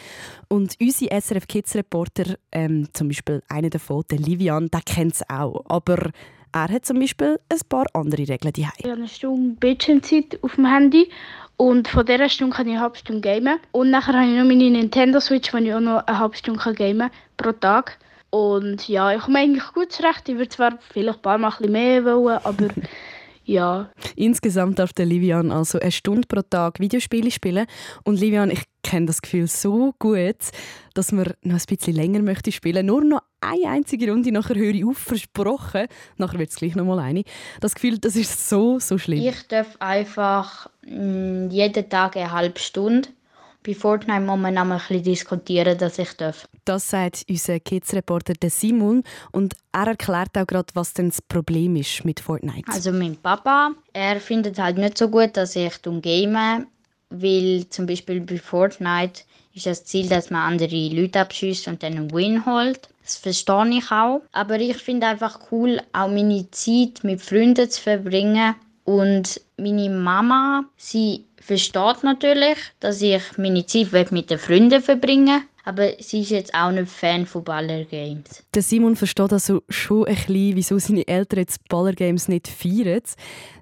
Und 0.49 0.77
unsere 0.81 1.21
SRF 1.21 1.47
Kids 1.47 1.75
Reporter, 1.75 2.37
ähm, 2.53 2.89
zum 2.93 3.09
Beispiel 3.09 3.43
einer 3.49 3.71
davon, 3.71 4.05
der 4.11 4.19
Livian, 4.19 4.69
der 4.71 4.81
kennt 4.83 5.15
es 5.15 5.23
auch. 5.29 5.65
Aber 5.67 6.11
er 6.53 6.69
hat 6.69 6.85
zum 6.85 6.99
Beispiel 6.99 7.39
ein 7.49 7.61
paar 7.69 7.87
andere 7.93 8.27
Regeln 8.27 8.53
die 8.53 8.67
Ich 8.79 8.85
habe 8.85 8.95
eine 8.95 9.09
Stunde 9.09 9.57
Bildschirmzeit 9.61 10.39
auf 10.43 10.57
dem 10.57 10.67
Handy 10.67 11.09
und 11.61 11.89
von 11.89 12.07
dieser 12.07 12.31
Stunde 12.31 12.57
kann 12.57 12.67
ich 12.69 12.73
eine 12.73 12.81
halbe 12.81 12.97
Stunde 12.97 13.21
gamen. 13.21 13.59
Und 13.73 13.91
nachher 13.91 14.15
habe 14.15 14.27
ich 14.27 14.35
noch 14.35 14.47
meine 14.47 14.71
Nintendo 14.71 15.21
Switch, 15.21 15.53
wo 15.53 15.59
ich 15.59 15.75
auch 15.75 15.81
noch 15.81 16.07
eine 16.07 16.19
halbe 16.19 16.35
Stunde 16.35 16.59
kann 16.59 16.75
gamen 16.75 17.11
kann 17.11 17.11
pro 17.37 17.53
Tag. 17.53 17.99
Und 18.31 18.89
ja, 18.89 19.15
ich 19.15 19.21
komme 19.21 19.41
eigentlich 19.41 19.71
gut 19.75 19.93
zurecht. 19.93 20.27
Ich 20.31 20.37
würde 20.37 20.49
zwar 20.49 20.79
vielleicht 20.91 21.19
ein 21.19 21.23
paar 21.23 21.37
Mal 21.37 21.49
ein 21.49 21.57
bisschen 21.59 21.73
mehr 21.73 22.03
wollen, 22.07 22.39
aber 22.45 22.69
ja. 23.45 23.91
Insgesamt 24.17 24.79
darf 24.79 24.95
der 24.95 25.05
Livian 25.05 25.53
also 25.53 25.79
eine 25.79 25.93
Stunde 25.93 26.27
pro 26.27 26.41
Tag 26.41 26.81
Videospiele 26.81 27.31
spielen. 27.31 27.67
Und 28.05 28.19
Livian, 28.19 28.51
ich 28.51 28.63
kenne 28.83 29.05
das 29.05 29.21
Gefühl 29.21 29.47
so 29.47 29.93
gut, 29.99 30.39
dass 30.95 31.13
man 31.13 31.27
noch 31.43 31.57
ein 31.57 31.63
bisschen 31.69 31.95
länger 31.95 32.23
möchte 32.23 32.53
spielen. 32.53 32.87
Nur 32.87 33.05
noch 33.05 33.21
eine 33.41 33.69
einzige 33.69 34.11
Runde, 34.11 34.33
nachher 34.33 34.57
höre 34.57 34.75
ich 34.75 34.85
auf, 34.85 34.99
versprochen. 34.99 35.87
Nachher 36.17 36.39
wird 36.39 36.51
es 36.51 36.57
gleich 36.57 36.75
noch 36.75 36.85
mal 36.85 36.99
eine. 36.99 37.25
Das 37.61 37.75
Gefühl, 37.75 37.99
das 37.99 38.17
ist 38.17 38.49
so, 38.49 38.79
so 38.79 38.99
schlimm. 38.99 39.27
Ich 39.27 39.47
darf 39.49 39.77
einfach 39.79 40.69
mh, 40.83 41.49
jeden 41.51 41.89
Tag 41.89 42.17
eine 42.17 42.33
halbe 42.33 42.61
Stunde. 42.61 43.09
Bei 43.63 43.75
Fortnite 43.75 44.21
muss 44.21 44.39
man 44.39 44.57
ein 44.57 44.69
bisschen 44.71 45.03
diskutieren, 45.03 45.77
dass 45.77 45.99
ich 45.99 46.13
darf. 46.15 46.49
Das 46.65 46.89
sagt 46.89 47.27
unser 47.29 47.61
Kids-Reporter 47.61 48.35
Simon 48.49 49.03
und 49.33 49.55
er 49.73 49.89
erklärt 49.89 50.37
auch 50.39 50.47
gerade, 50.47 50.69
was 50.75 50.95
denn 50.95 51.11
das 51.11 51.21
Problem 51.21 51.77
ist 51.77 52.05
mit 52.07 52.21
Fortnite. 52.21 52.73
Also 52.73 52.91
mein 52.91 53.17
Papa, 53.17 53.73
er 53.93 54.19
findet 54.19 54.59
halt 54.59 54.79
nicht 54.79 54.97
so 54.97 55.09
gut, 55.09 55.37
dass 55.37 55.57
ich 55.57 55.73
game, 55.83 56.67
weil 57.11 57.67
zum 57.69 57.87
Beispiel 57.87 58.21
bei 58.23 58.39
Fortnite 58.39 59.23
ist 59.53 59.67
das 59.67 59.85
Ziel, 59.85 60.09
dass 60.09 60.31
man 60.31 60.53
andere 60.53 60.89
Leute 60.89 61.21
abschießt 61.21 61.69
und 61.69 61.83
dann 61.83 61.97
einen 61.97 62.13
Win 62.13 62.47
holt. 62.47 62.89
Das 63.03 63.17
verstehe 63.17 63.79
ich 63.79 63.91
auch. 63.91 64.23
Aber 64.33 64.61
ich 64.61 64.77
finde 64.77 65.07
einfach 65.07 65.41
cool, 65.51 65.81
auch 65.93 66.09
meine 66.09 66.51
Zeit 66.51 67.03
mit 67.03 67.21
Freunden 67.21 67.69
zu 67.71 67.81
verbringen. 67.81 68.55
Und 68.85 69.41
meine 69.57 69.91
Mama, 69.91 70.65
sie 70.77 71.27
versteht 71.41 72.03
natürlich, 72.03 72.59
dass 72.81 73.03
ich 73.03 73.23
meine 73.37 73.67
Zeit 73.67 74.13
mit 74.13 74.31
den 74.31 74.39
Freunden 74.39 74.83
verbringen 74.83 75.43
aber 75.65 75.93
sie 75.99 76.23
ist 76.23 76.31
jetzt 76.31 76.55
auch 76.55 76.71
nicht 76.71 76.91
Fan 76.91 77.27
von 77.27 77.45
Baller 77.45 77.85
Games. 77.85 78.45
Der 78.55 78.63
Simon 78.63 78.97
versteht 78.97 79.33
also 79.33 79.63
schon 79.69 80.07
ein 80.07 80.15
bisschen, 80.15 80.57
wieso 80.57 80.79
seine 80.79 81.07
Eltern 81.07 81.41
jetzt 81.41 81.69
Baller 81.69 81.93
Games 81.93 82.29
nicht 82.29 82.49
feiern. 82.49 83.03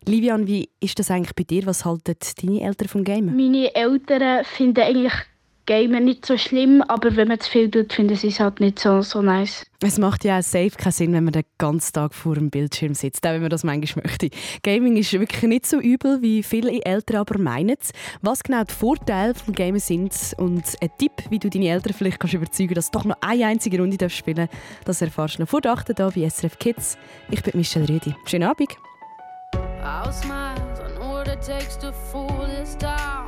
Livian, 0.07 0.46
wie 0.46 0.70
ist 0.81 0.98
das 0.98 1.11
eigentlich 1.11 1.35
bei 1.35 1.42
dir? 1.44 1.66
Was 1.66 1.85
halten 1.85 2.16
deine 2.42 2.62
Eltern 2.62 2.88
vom 2.88 3.05
Gamen? 3.05 3.37
Meine 3.37 3.74
Eltern 3.74 4.44
finden 4.44 4.81
eigentlich 4.81 5.12
Gamen 5.68 6.07
nicht 6.07 6.24
so 6.24 6.38
schlimm, 6.38 6.83
aber 6.88 7.14
wenn 7.14 7.28
man 7.28 7.38
zu 7.38 7.50
viel 7.50 7.70
tut, 7.70 7.92
finden 7.92 8.16
sie 8.16 8.28
es 8.28 8.40
halt 8.40 8.59
nicht 8.59 8.78
so, 8.78 9.02
so 9.02 9.20
nice. 9.20 9.66
Es 9.83 9.98
macht 9.98 10.24
ja 10.24 10.38
auch 10.38 10.42
safe 10.42 10.70
keinen 10.70 10.92
Sinn, 10.92 11.12
wenn 11.12 11.24
man 11.24 11.35
den 11.35 11.44
ganzen 11.59 11.92
Tag 11.92 12.14
vor 12.14 12.37
dem 12.37 12.48
Bildschirm 12.48 12.94
sitzt, 12.94 13.26
auch 13.26 13.33
wenn 13.33 13.42
man 13.42 13.50
das 13.50 13.64
manchmal 13.64 14.07
möchte. 14.07 14.31
Gaming 14.62 14.96
ist 14.96 15.12
wirklich 15.12 15.42
nicht 15.42 15.66
so 15.66 15.78
übel, 15.78 16.22
wie 16.22 16.42
viele 16.42 16.83
Eltern 16.83 17.18
aber 17.18 17.38
meinen. 17.38 17.76
Was 18.22 18.42
genau 18.42 18.64
die 18.64 18.72
Vorteile 18.72 19.35
des 19.35 19.42
Gamen 19.54 19.78
sind 19.78 20.14
und 20.38 20.64
ein 20.81 20.90
Tipp, 20.96 21.12
wie 21.28 21.38
du 21.38 21.50
deine 21.50 21.68
Eltern 21.68 21.92
vielleicht 21.92 22.18
kannst 22.18 22.33
überzeugen 22.33 22.74
kannst, 22.74 22.78
dass 22.78 22.90
du 22.90 22.98
doch 22.98 23.04
noch 23.04 23.16
eine 23.20 23.44
einzige 23.44 23.78
Runde 23.78 24.09
spielen 24.09 24.37
darfst, 24.37 24.57
das 24.87 25.02
erfährst 25.02 25.37
du 25.37 25.42
noch 25.42 25.50
vor 25.50 25.61
der 25.61 25.72
8. 25.72 25.88
hier 25.94 26.11
bei 26.14 26.31
SRF 26.31 26.59
Kids. 26.59 26.96
Ich 27.31 27.42
bin 27.42 27.59
Michelle 27.59 27.87
Rüdi. 27.87 28.14
Schönen 28.24 28.48
Abend. 28.48 28.70
I'll 29.85 30.12
smile, 30.12 30.57
I 30.83 30.98
know 30.98 31.12
what 31.12 31.28
it 31.28 31.42
takes 31.42 31.76
to 31.76 31.92
fool 31.92 32.46
this 32.46 32.74
town. 32.74 33.27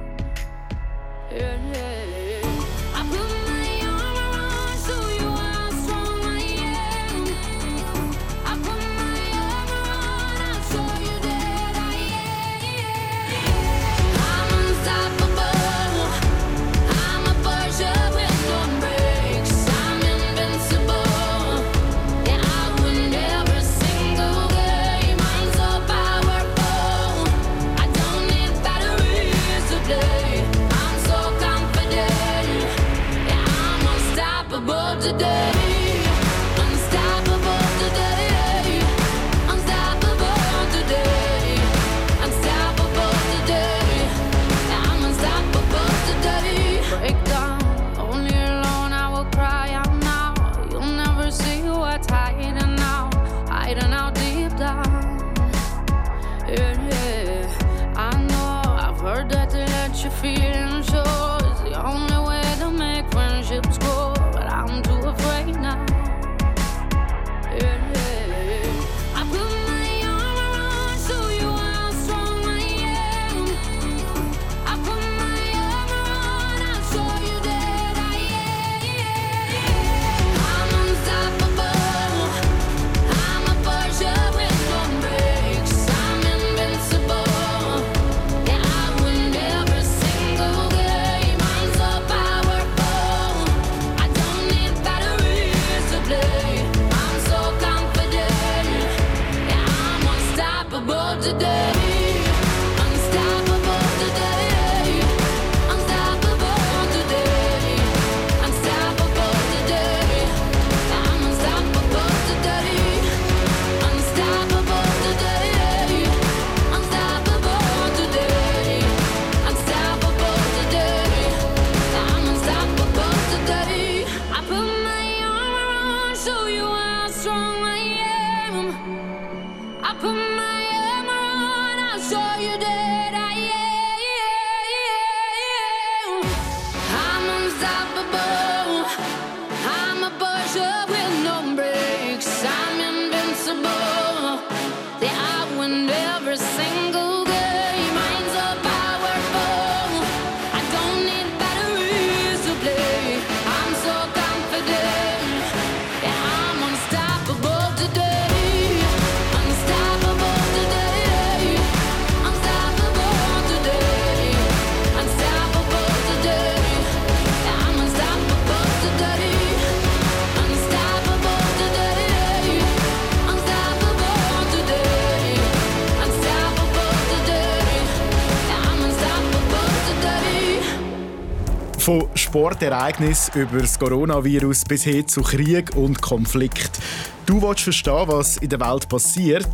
Sportereignis 182.31 183.29
über 183.35 183.59
das 183.59 183.77
Coronavirus 183.77 184.63
bis 184.63 184.83
hin 184.83 185.05
zu 185.05 185.21
Krieg 185.21 185.75
und 185.75 186.01
Konflikt. 186.01 186.79
Du 187.25 187.41
willst 187.41 187.63
verstehen, 187.63 188.05
was 188.07 188.37
in 188.37 188.47
der 188.47 188.61
Welt 188.61 188.87
passiert. 188.87 189.49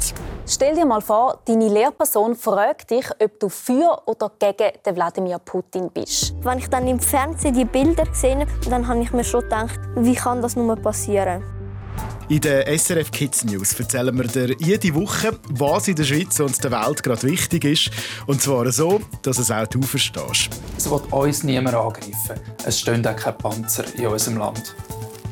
Stell 0.45 0.75
dir 0.75 0.85
mal 0.85 1.01
vor, 1.01 1.39
deine 1.45 1.69
Lehrperson 1.69 2.35
fragt 2.35 2.91
dich, 2.91 3.09
ob 3.19 3.39
du 3.39 3.49
für 3.49 3.99
oder 4.05 4.31
gegen 4.37 4.73
den 4.85 4.95
Wladimir 4.95 5.39
Putin 5.39 5.89
bist. 5.91 6.35
Wenn 6.43 6.59
ich 6.59 6.67
dann 6.69 6.87
im 6.87 6.99
Fernsehen 6.99 7.55
die 7.55 7.65
Bilder 7.65 8.05
gesehen 8.05 8.41
habe, 8.41 8.69
dann 8.69 8.87
habe 8.87 9.01
ich 9.01 9.11
mir 9.11 9.23
schon 9.23 9.41
gedacht, 9.41 9.79
wie 9.95 10.13
kann 10.13 10.43
das 10.43 10.55
nur 10.55 10.75
passieren? 10.75 11.56
In 12.29 12.41
den 12.41 12.77
SRF 12.77 13.09
Kids 13.09 13.45
News 13.45 13.79
erzählen 13.79 14.13
wir 14.17 14.27
dir 14.27 14.53
jede 14.59 14.93
Woche, 14.93 15.39
was 15.49 15.87
in 15.87 15.95
der 15.95 16.03
Schweiz 16.03 16.37
und 16.41 16.61
der 16.61 16.71
Welt 16.71 17.01
gerade 17.01 17.23
wichtig 17.23 17.63
ist. 17.63 17.89
Und 18.25 18.41
zwar 18.41 18.69
so, 18.69 18.99
dass 19.21 19.37
es 19.37 19.49
auch 19.49 19.65
du 19.67 19.81
verstehst. 19.81 20.49
Es 20.77 20.89
wird 20.89 21.11
uns 21.13 21.43
niemand 21.43 21.77
angreifen. 21.77 22.37
Es 22.65 22.81
stehen 22.81 23.07
auch 23.07 23.15
keine 23.15 23.37
Panzer 23.37 23.85
in 23.95 24.07
unserem 24.07 24.39
Land. 24.39 24.75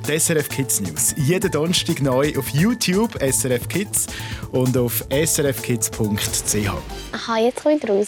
Die 0.08 0.18
SRF 0.18 0.48
Kids 0.48 0.80
News. 0.80 1.14
Jeden 1.18 1.52
Donnerstag 1.52 2.02
neu 2.02 2.32
auf 2.38 2.48
YouTube 2.52 3.12
SRF 3.22 3.68
Kids 3.68 4.08
und 4.54 4.78
auf 4.78 5.04
srfkids.ch. 5.12 6.70
Aha, 7.12 7.38
jetzt 7.40 7.62
komme 7.62 7.76
ich 7.76 7.90
raus. 7.90 8.08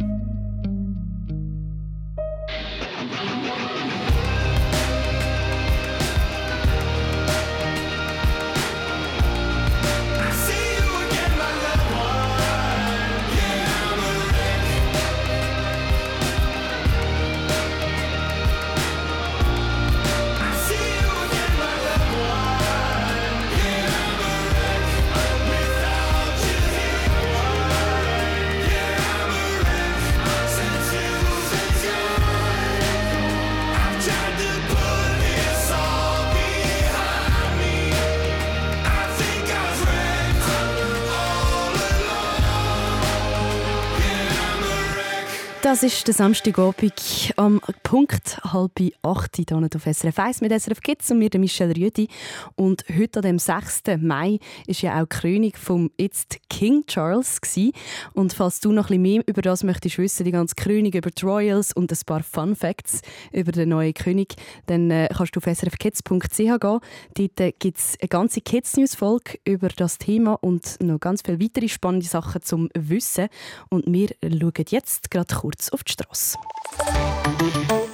Das 45.71 45.83
ist 45.83 46.05
der 46.05 46.13
Samstagabend 46.13 47.31
am 47.37 47.61
Punkt 47.81 48.41
halb 48.43 48.77
acht 49.03 49.37
hier 49.37 49.57
auf 49.57 49.83
SRF 49.83 50.19
1 50.19 50.41
mit 50.41 50.51
SRF 50.51 50.81
Kids 50.81 51.09
und 51.11 51.19
mir, 51.19 51.29
Michelle 51.37 51.73
Rüdi. 51.73 52.09
Und 52.55 52.83
heute, 52.93 53.21
dem 53.21 53.39
6. 53.39 53.83
Mai, 53.97 54.39
ist 54.67 54.81
ja 54.81 55.01
auch 55.01 55.07
die 55.07 55.15
Krönung 55.17 55.53
vom 55.55 55.89
jetzt 55.97 56.39
King 56.49 56.85
Charles. 56.87 57.39
Gewesen. 57.39 57.71
Und 58.11 58.33
falls 58.33 58.59
du 58.59 58.73
noch 58.73 58.89
ein 58.89 59.01
mehr 59.01 59.23
über 59.25 59.41
das 59.41 59.63
möchtest 59.63 59.97
wissen, 59.97 60.25
die 60.25 60.31
ganze 60.31 60.55
Krönung 60.55 60.91
über 60.91 61.09
die 61.09 61.23
Royals 61.23 61.71
und 61.71 61.89
ein 61.89 61.99
paar 62.05 62.21
Fun 62.21 62.53
Facts 62.53 62.99
über 63.31 63.53
den 63.53 63.69
neuen 63.69 63.93
König, 63.93 64.35
dann 64.65 64.91
äh, 64.91 65.07
kannst 65.15 65.37
du 65.37 65.39
auf 65.39 65.45
srfkids.ch 65.45 66.35
gehen. 66.35 66.59
Dort 66.59 67.39
äh, 67.39 67.53
gibt 67.57 67.77
es 67.77 67.95
eine 68.01 68.09
ganze 68.09 68.41
Kids-News-Folge 68.41 69.39
über 69.45 69.69
das 69.69 69.99
Thema 69.99 70.33
und 70.41 70.81
noch 70.81 70.99
ganz 70.99 71.21
viele 71.21 71.39
weitere 71.39 71.69
spannende 71.69 72.07
Sachen 72.07 72.41
zum 72.41 72.67
Wissen. 72.77 73.29
Und 73.69 73.85
wir 73.87 74.09
schauen 74.21 74.65
jetzt 74.67 75.09
gerade 75.09 75.33
kurz 75.33 75.60
auf 75.69 75.83
die 75.83 75.91
Straße. 75.91 76.37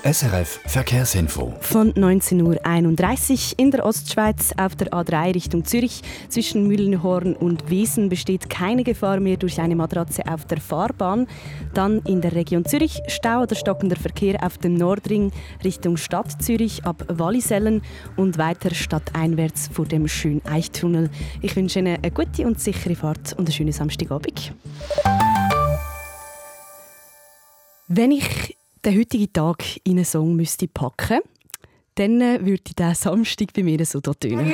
SRF 0.03 0.61
Verkehrsinfo. 0.65 1.53
Von 1.59 1.91
19.31 1.91 3.51
Uhr 3.51 3.59
in 3.59 3.71
der 3.71 3.85
Ostschweiz 3.85 4.53
auf 4.55 4.75
der 4.75 4.93
A3 4.93 5.35
Richtung 5.35 5.65
Zürich. 5.65 6.01
Zwischen 6.29 6.65
Mühlenhorn 6.65 7.35
und 7.35 7.69
Wiesen 7.69 8.07
besteht 8.07 8.49
keine 8.49 8.85
Gefahr 8.85 9.19
mehr 9.19 9.35
durch 9.35 9.59
eine 9.59 9.75
Matratze 9.75 10.23
auf 10.25 10.45
der 10.45 10.61
Fahrbahn. 10.61 11.27
Dann 11.73 11.99
in 12.05 12.21
der 12.21 12.33
Region 12.33 12.63
Zürich 12.63 13.01
Stau 13.07 13.41
oder 13.41 13.55
stockender 13.55 13.97
Verkehr 13.97 14.41
auf 14.43 14.57
dem 14.57 14.75
Nordring 14.75 15.31
Richtung 15.63 15.97
Stadt 15.97 16.41
Zürich 16.41 16.85
ab 16.85 17.03
Wallisellen 17.09 17.81
und 18.15 18.37
weiter 18.37 18.73
stadteinwärts 18.73 19.69
vor 19.73 19.85
dem 19.85 20.07
Schöneichtunnel. 20.07 21.09
Ich 21.41 21.55
wünsche 21.57 21.79
Ihnen 21.79 21.97
eine 21.97 22.11
gute 22.11 22.45
und 22.45 22.61
sichere 22.61 22.95
Fahrt 22.95 23.33
und 23.33 23.47
einen 23.47 23.51
schönen 23.51 23.73
Samstagabend. 23.73 24.53
Wenn 27.87 28.11
ich 28.11 28.57
den 28.83 28.99
heutigen 28.99 29.31
Tag 29.31 29.63
in 29.83 29.93
einen 29.93 30.05
Song 30.05 30.35
müsste 30.35 30.67
packen 30.67 31.21
dann 31.95 32.21
äh, 32.21 32.45
würde 32.45 32.73
der 32.77 32.93
Samstag 32.93 33.53
bei 33.53 33.63
mir 33.63 33.83
so 33.85 33.99
tönen. 34.01 34.53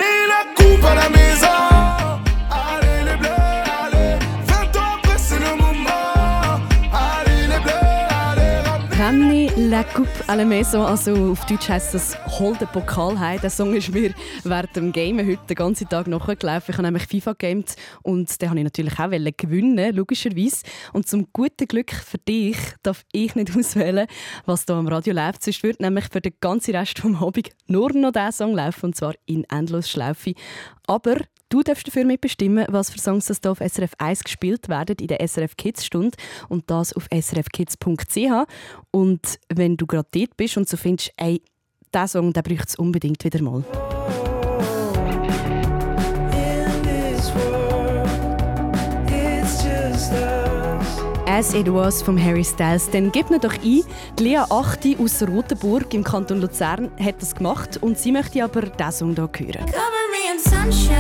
Ramenez 9.04 9.50
la 9.58 9.84
Coupe 9.84 10.08
à 10.30 10.36
la 10.38 10.46
Maison, 10.46 10.86
also 10.86 11.34
auf 11.34 11.46
Deutsch 11.46 11.68
heisst 11.68 11.94
das 11.94 12.18
«Hol 12.40 12.56
den 12.56 12.70
Pokal 12.70 13.20
heim». 13.20 13.38
Der 13.42 13.50
Song 13.50 13.74
ist 13.74 13.94
mir 13.94 14.14
während 14.46 14.74
dem 14.78 14.94
Gamen 14.94 15.28
heute 15.28 15.46
den 15.46 15.56
ganzen 15.56 15.90
Tag 15.90 16.08
nachgelaufen. 16.08 16.72
Ich 16.72 16.78
habe 16.78 16.84
nämlich 16.84 17.08
FIFA 17.08 17.34
gamed 17.34 17.76
und 18.04 18.42
den 18.42 18.48
wollte 18.48 18.60
ich 18.60 18.64
natürlich 18.64 18.98
auch 18.98 19.38
gewinnen, 19.38 19.94
logischerweise. 19.94 20.64
Und 20.94 21.06
zum 21.06 21.28
guten 21.34 21.68
Glück 21.68 21.92
für 21.92 22.18
dich 22.18 22.56
darf 22.82 23.04
ich 23.12 23.36
nicht 23.36 23.54
auswählen, 23.58 24.08
was 24.46 24.66
da 24.66 24.80
am 24.80 24.88
Radio 24.88 25.14
läuft. 25.14 25.44
Sonst 25.44 25.64
wird 25.64 25.82
nämlich 25.82 26.06
für 26.06 26.22
den 26.22 26.36
ganzen 26.40 26.74
Rest 26.74 27.00
des 27.00 27.04
Abends 27.04 27.50
nur 27.68 27.92
noch 27.92 28.14
dieser 28.14 28.32
Song 28.32 28.56
laufen, 28.56 28.86
und 28.86 28.96
zwar 28.96 29.16
in 29.26 29.44
Endlosschleife. 29.50 30.34
Aber 30.88 31.18
Du 31.54 31.62
darfst 31.62 31.88
dafür 31.88 32.04
mitbestimmen, 32.04 32.66
was 32.70 32.90
für 32.90 32.98
Songs 32.98 33.28
das 33.28 33.38
hier 33.44 33.52
auf 33.52 33.60
SRF 33.60 33.92
1 34.00 34.24
gespielt 34.24 34.70
werden 34.70 34.96
in 35.00 35.06
der 35.06 35.22
SRF 35.22 35.56
Kids 35.56 35.86
Stunde 35.86 36.18
und 36.50 36.72
das 36.72 36.94
auf 36.94 37.08
srfkids.ch. 37.14 38.48
Und 38.90 39.40
wenn 39.54 39.78
du 39.78 39.86
gerade 39.86 40.08
dort 40.12 40.36
bist 40.36 40.58
und 40.58 40.68
so 40.68 40.78
findest, 40.78 41.14
ey, 41.16 41.44
diesen 41.94 42.08
Song 42.08 42.34
den 42.34 42.42
braucht 42.42 42.70
es 42.70 42.76
unbedingt 42.76 43.24
wieder 43.24 43.44
mal. 43.44 43.64
As 51.34 51.56
It 51.56 51.68
Was 51.74 52.04
vom 52.04 52.24
Harry 52.24 52.44
Styles. 52.44 52.92
Dann 52.92 53.12
gib 53.12 53.32
mir 53.32 53.40
doch 53.40 53.56
ein. 53.56 53.82
Die 54.20 54.24
Lea 54.24 54.44
Achti 54.52 54.96
aus 55.02 55.24
Rotenburg 55.24 55.92
im 55.96 56.04
Kanton 56.04 56.40
Luzern 56.40 56.92
hat 57.04 57.20
das 57.20 57.34
gemacht 57.34 57.80
und 57.82 57.98
sie 57.98 58.12
möchte 58.12 58.44
aber 58.44 58.62
diesen 58.62 58.92
Song 58.92 59.16
hier 59.16 59.48
hören. 59.48 59.66
Cover 59.66 60.06
me 60.12 60.32
in 60.32 60.40
sunshine. 60.40 60.94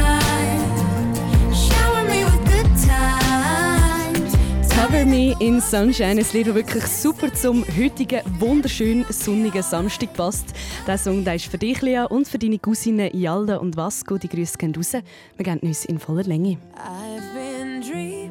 Shower 1.54 2.04
me 2.06 2.26
with 2.26 2.40
good 2.52 2.66
times. 2.82 4.34
Cover 4.70 5.06
Me 5.06 5.36
in 5.40 5.62
Sunshine. 5.62 6.20
Ein 6.20 6.26
Lied, 6.34 6.48
das 6.48 6.56
wirklich 6.56 6.88
super 6.88 7.32
zum 7.32 7.64
heutigen 7.78 8.22
wunderschönen 8.40 9.06
sonnigen 9.10 9.62
Samstag 9.62 10.14
passt. 10.16 10.48
Der 10.88 10.98
Song 10.98 11.24
der 11.24 11.36
ist 11.36 11.46
für 11.46 11.60
dich, 11.60 11.80
Lea, 11.84 12.06
und 12.10 12.28
für 12.28 12.40
deine 12.40 12.58
Cousinen 12.58 13.16
Jalda 13.16 13.58
und 13.58 13.78
Vasco. 13.78 14.18
Die 14.18 14.30
Grüße 14.30 14.58
gehen 14.58 14.74
raus. 14.76 14.94
Wir 14.94 15.46
geben 15.46 15.60
uns 15.60 15.86
in 15.86 16.00
voller 16.00 16.24
Länge. 16.24 16.58
I've 16.76 17.22
been 17.36 17.82
dreaming, 17.82 18.23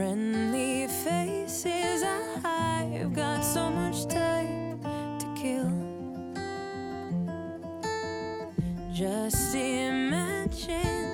friendly 0.00 0.86
faces. 0.86 2.02
I've 2.42 3.12
got 3.12 3.44
so 3.44 3.68
much 3.68 4.06
time 4.06 4.80
to 5.18 5.26
kill. 5.36 5.70
Just 8.94 9.54
imagine 9.54 11.04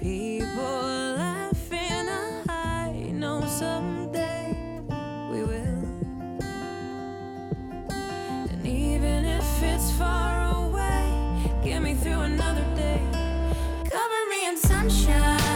people 0.00 0.82
laughing. 1.18 2.08
I 2.48 2.92
know 3.12 3.40
someday 3.44 4.54
we 5.32 5.42
will. 5.42 5.84
And 8.52 8.64
even 8.64 9.24
if 9.24 9.62
it's 9.64 9.90
far 9.98 10.32
away, 10.62 11.10
get 11.64 11.82
me 11.82 11.94
through 11.94 12.20
another 12.20 12.66
day. 12.76 13.00
Cover 13.90 14.22
me 14.30 14.46
in 14.46 14.56
sunshine. 14.56 15.55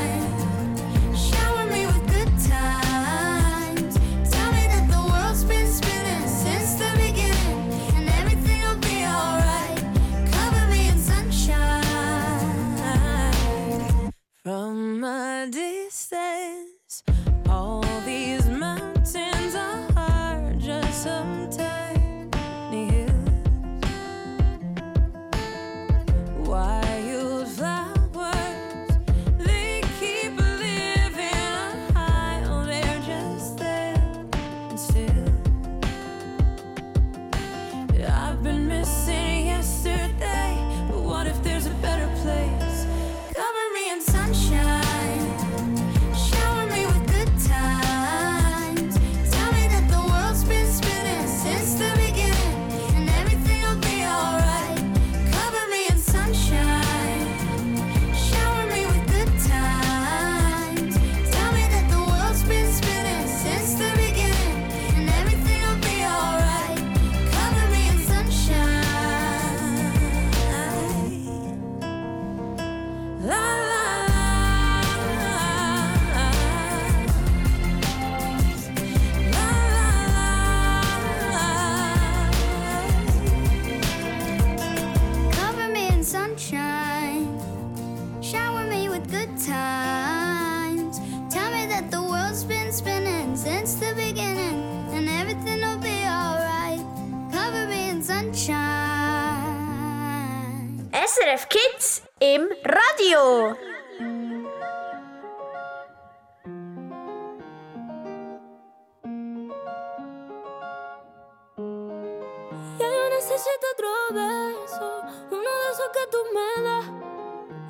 Esos 115.73 115.89
que 115.91 116.07
tú 116.11 116.19
me 116.35 116.63
das. 116.65 116.85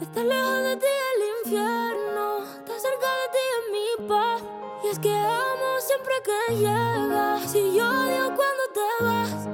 Estar 0.01 0.25
lejos 0.25 0.63
de 0.63 0.77
ti 0.77 0.87
el 1.15 1.23
infierno, 1.39 2.45
estar 2.45 2.81
cerca 2.81 3.09
de 3.21 3.27
ti 3.35 3.43
es 3.57 3.65
mi 3.75 4.09
paz. 4.09 4.43
Y 4.83 4.89
es 4.89 4.99
que 4.99 5.15
amo 5.15 5.71
siempre 5.81 6.15
que 6.25 6.57
llegas. 6.57 7.51
Si 7.51 7.75
yo 7.75 7.87
odio 7.87 8.35
cuando 8.39 8.65
te 8.79 9.05
vas, 9.05 9.49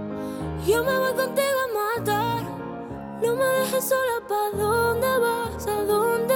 yo 0.64 0.85
me 0.85 0.96
voy 0.96 1.14
contigo 1.14 1.59
a 1.64 1.98
matar. 1.98 2.42
No 3.20 3.35
me 3.35 3.44
dejes 3.44 3.88
sola, 3.88 4.20
¿pa' 4.28 4.50
dónde 4.56 5.18
vas? 5.18 5.66
¿A 5.66 5.82
dónde 5.82 6.36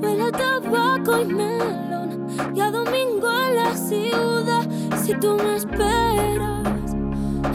Huele 0.00 0.22
a 0.24 0.32
tabaco 0.32 1.20
y 1.20 1.24
melón 1.24 2.26
y 2.54 2.60
a 2.60 2.70
domingo 2.70 3.28
en 3.30 3.56
la 3.56 3.74
ciudad. 3.74 4.68
Si 5.02 5.14
tú 5.14 5.36
me 5.36 5.56
esperas, 5.56 6.94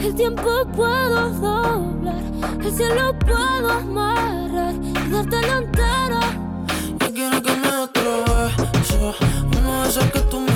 el 0.00 0.14
tiempo 0.14 0.66
puedo 0.74 1.30
doblar, 1.30 2.22
el 2.62 2.72
cielo 2.72 3.16
puedo 3.20 3.70
amarrar 3.70 4.74
y 4.74 5.10
dártelo 5.10 5.56
entero. 5.58 6.20
Yo 7.00 7.12
quiero 7.12 7.42
que 7.42 7.52
me 7.52 7.70
beso, 8.72 9.14
uno 9.58 9.82
de 9.82 9.88
esos 9.88 10.04
que 10.10 10.20
tú 10.20 10.40
me 10.40 10.55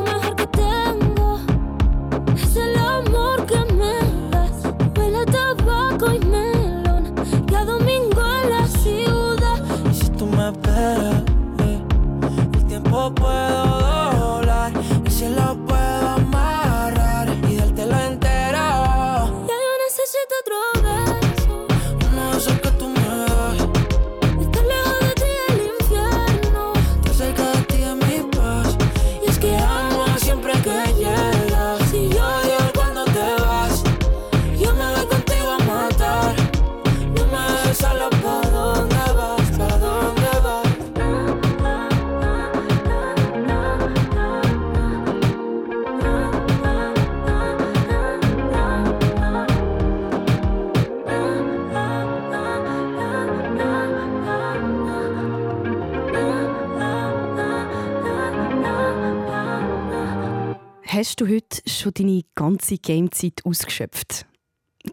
Hast 61.01 61.19
du 61.19 61.27
heute 61.27 61.63
schon 61.65 61.93
deine 61.95 62.21
ganze 62.35 62.77
Gamezeit 62.77 63.43
ausgeschöpft? 63.43 64.27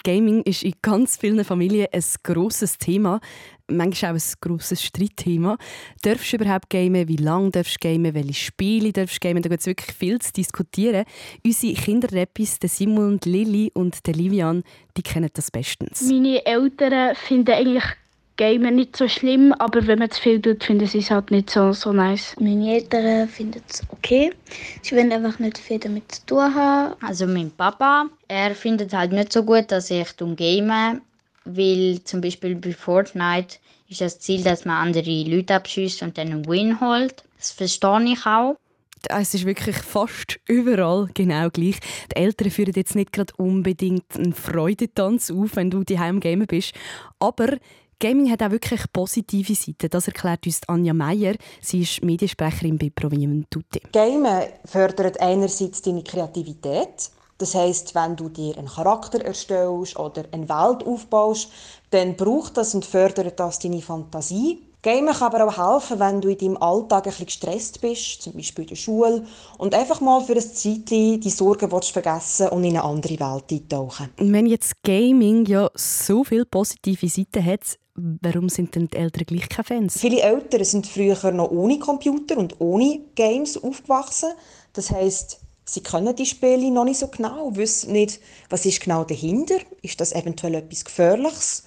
Gaming 0.04 0.42
ist 0.42 0.62
in 0.62 0.72
ganz 0.80 1.18
vielen 1.18 1.44
Familien 1.44 1.88
ein 1.92 2.02
grosses 2.22 2.78
Thema, 2.78 3.20
manchmal 3.70 4.12
auch 4.12 4.16
ein 4.16 4.32
grosses 4.40 4.82
Streitthema. 4.82 5.58
Darfst 6.00 6.32
du 6.32 6.36
überhaupt 6.36 6.70
gamen? 6.70 7.08
Wie 7.08 7.16
lange 7.16 7.50
darfst 7.50 7.84
du 7.84 7.86
gamen? 7.86 8.14
Welche 8.14 8.32
Spiele 8.32 8.90
darfst 8.90 9.22
du 9.22 9.28
gamen? 9.28 9.42
Da 9.42 9.50
gibt 9.50 9.60
es 9.60 9.66
wirklich 9.66 9.94
viel 9.94 10.18
zu 10.18 10.32
diskutieren. 10.32 11.04
Unsere 11.44 11.74
Kinderrappis, 11.74 12.59
der 12.59 12.70
Simon, 12.70 13.20
Lilly 13.26 13.70
und 13.74 14.00
Livian, 14.06 14.62
die 14.96 15.02
kennen 15.02 15.28
das 15.34 15.50
bestens. 15.50 16.00
Meine 16.00 16.46
Eltern 16.46 17.16
finden 17.16 17.50
eigentlich 17.50 17.84
Gamen 18.39 18.76
nicht 18.76 18.97
so 18.97 19.09
schlimm, 19.09 19.53
aber 19.59 19.86
wenn 19.86 19.99
man 19.99 20.11
zu 20.11 20.22
viel 20.22 20.41
tut, 20.41 20.64
finden 20.64 20.86
sie 20.86 20.99
es 20.99 21.11
halt 21.11 21.30
nicht 21.30 21.51
so, 21.51 21.72
so 21.72 21.93
nice. 21.93 22.34
Meine 22.39 22.72
Eltern 22.76 23.28
finden 23.28 23.61
es 23.68 23.82
okay. 23.91 24.32
Sie 24.80 24.97
wollen 24.97 25.12
einfach 25.12 25.39
nicht 25.41 25.59
viel 25.59 25.78
damit 25.78 26.11
zu 26.12 26.24
tun 26.24 26.55
haben. 26.55 26.95
Also 27.03 27.26
mein 27.26 27.51
Papa, 27.51 28.07
er 28.28 28.55
findet 28.55 28.95
halt 28.95 29.12
nicht 29.12 29.32
so 29.32 29.43
gut, 29.43 29.70
dass 29.72 29.91
ich 29.91 30.16
game, 30.36 31.01
weil 31.45 32.01
zum 32.05 32.20
Beispiel 32.20 32.55
bei 32.55 32.72
Fortnite 32.72 33.57
ist 33.89 34.01
das 34.01 34.20
Ziel, 34.20 34.43
dass 34.43 34.64
man 34.64 34.86
andere 34.86 35.24
Leute 35.24 35.57
abschießt 35.57 36.03
und 36.03 36.16
dann 36.16 36.28
einen 36.28 36.47
Win 36.47 36.80
holt. 36.80 37.24
Das 37.39 37.51
verstehe 37.51 38.05
ich 38.05 38.24
auch. 38.24 38.57
Es 39.09 39.34
ist 39.34 39.47
wirklich 39.47 39.76
fast 39.76 40.39
überall 40.47 41.09
genau 41.14 41.51
gleich. 41.51 41.78
Die 42.12 42.16
Eltern 42.16 42.51
führen 42.51 42.72
jetzt 42.74 42.95
nicht 42.95 43.12
gerade 43.12 43.32
unbedingt 43.36 44.16
einen 44.16 44.32
Freudentanz 44.32 45.30
auf, 45.30 45.57
wenn 45.57 45.70
du 45.70 45.84
die 45.84 45.99
am 45.99 46.20
Gamen 46.20 46.47
bist. 46.47 46.74
Aber 47.18 47.59
Gaming 48.01 48.30
hat 48.30 48.42
auch 48.44 48.51
wirklich 48.53 48.80
positive 48.92 49.55
Seiten. 49.55 49.90
Das 49.90 50.07
erklärt 50.07 50.46
uns 50.46 50.61
Anja 50.68 50.94
Meier. 50.94 51.34
Sie 51.61 51.82
ist 51.82 52.05
Mediensprecherin 52.05 52.78
bei 52.78 52.90
Provium 52.94 53.44
Tutti. 53.51 53.80
Gamen 53.90 54.44
fördert 54.64 55.20
einerseits 55.20 55.82
deine 55.82 56.05
Kreativität. 56.05 57.11
Das 57.38 57.57
heißt, 57.57 57.96
wenn 57.96 58.14
du 58.14 58.28
dir 58.28 58.57
einen 58.57 58.68
Charakter 58.68 59.24
erstellst 59.24 59.99
oder 59.99 60.24
eine 60.30 60.49
Welt 60.49 60.86
aufbaust, 60.86 61.51
dann 61.90 62.16
braucht 62.16 62.57
das 62.57 62.74
und 62.74 62.84
fördert 62.84 63.38
das 63.40 63.59
deine 63.59 63.82
Fantasie. 63.82 64.62
Gamen 64.80 65.12
kann 65.12 65.32
aber 65.32 65.49
auch 65.49 65.74
helfen, 65.74 65.99
wenn 65.99 66.20
du 66.20 66.28
in 66.28 66.38
deinem 66.38 66.57
Alltag 66.59 67.07
ein 67.07 67.11
bisschen 67.11 67.26
gestresst 67.26 67.80
bist, 67.80 68.22
zum 68.22 68.34
Beispiel 68.34 68.62
in 68.62 68.68
der 68.68 68.76
Schule, 68.76 69.24
und 69.59 69.74
einfach 69.74 70.01
mal 70.01 70.20
für 70.20 70.34
ein 70.34 70.40
Zeitchen 70.40 71.20
die 71.20 71.30
Sorgen 71.30 71.68
vergessen 71.68 72.49
und 72.51 72.62
in 72.62 72.76
eine 72.76 72.84
andere 72.84 73.18
Welt 73.18 73.51
eintauchen. 73.51 74.11
Wenn 74.18 74.46
jetzt 74.46 74.80
Gaming 74.84 75.46
ja 75.46 75.68
so 75.74 76.22
viele 76.22 76.46
positive 76.46 77.09
Seiten 77.09 77.44
hat, 77.44 77.76
warum 78.22 78.49
sind 78.49 78.74
denn 78.74 78.88
die 78.88 78.96
Eltern 78.96 79.24
gleich 79.26 79.49
keine 79.49 79.64
Fans? 79.64 79.99
Viele 79.99 80.20
Eltern 80.20 80.64
sind 80.64 80.86
früher 80.86 81.30
noch 81.32 81.51
ohne 81.51 81.78
Computer 81.78 82.36
und 82.36 82.61
ohne 82.61 83.01
Games 83.14 83.62
aufgewachsen. 83.62 84.30
Das 84.72 84.90
heißt, 84.90 85.40
sie 85.64 85.82
können 85.82 86.14
die 86.14 86.26
Spiele 86.26 86.70
noch 86.70 86.84
nicht 86.84 86.99
so 86.99 87.09
genau, 87.09 87.55
wissen 87.57 87.92
nicht, 87.92 88.20
was 88.51 88.66
ist 88.66 88.80
genau 88.80 89.05
dahinter, 89.05 89.57
ist 89.82 90.01
das 90.01 90.12
eventuell 90.12 90.55
etwas 90.55 90.84
Gefährliches. 90.84 91.64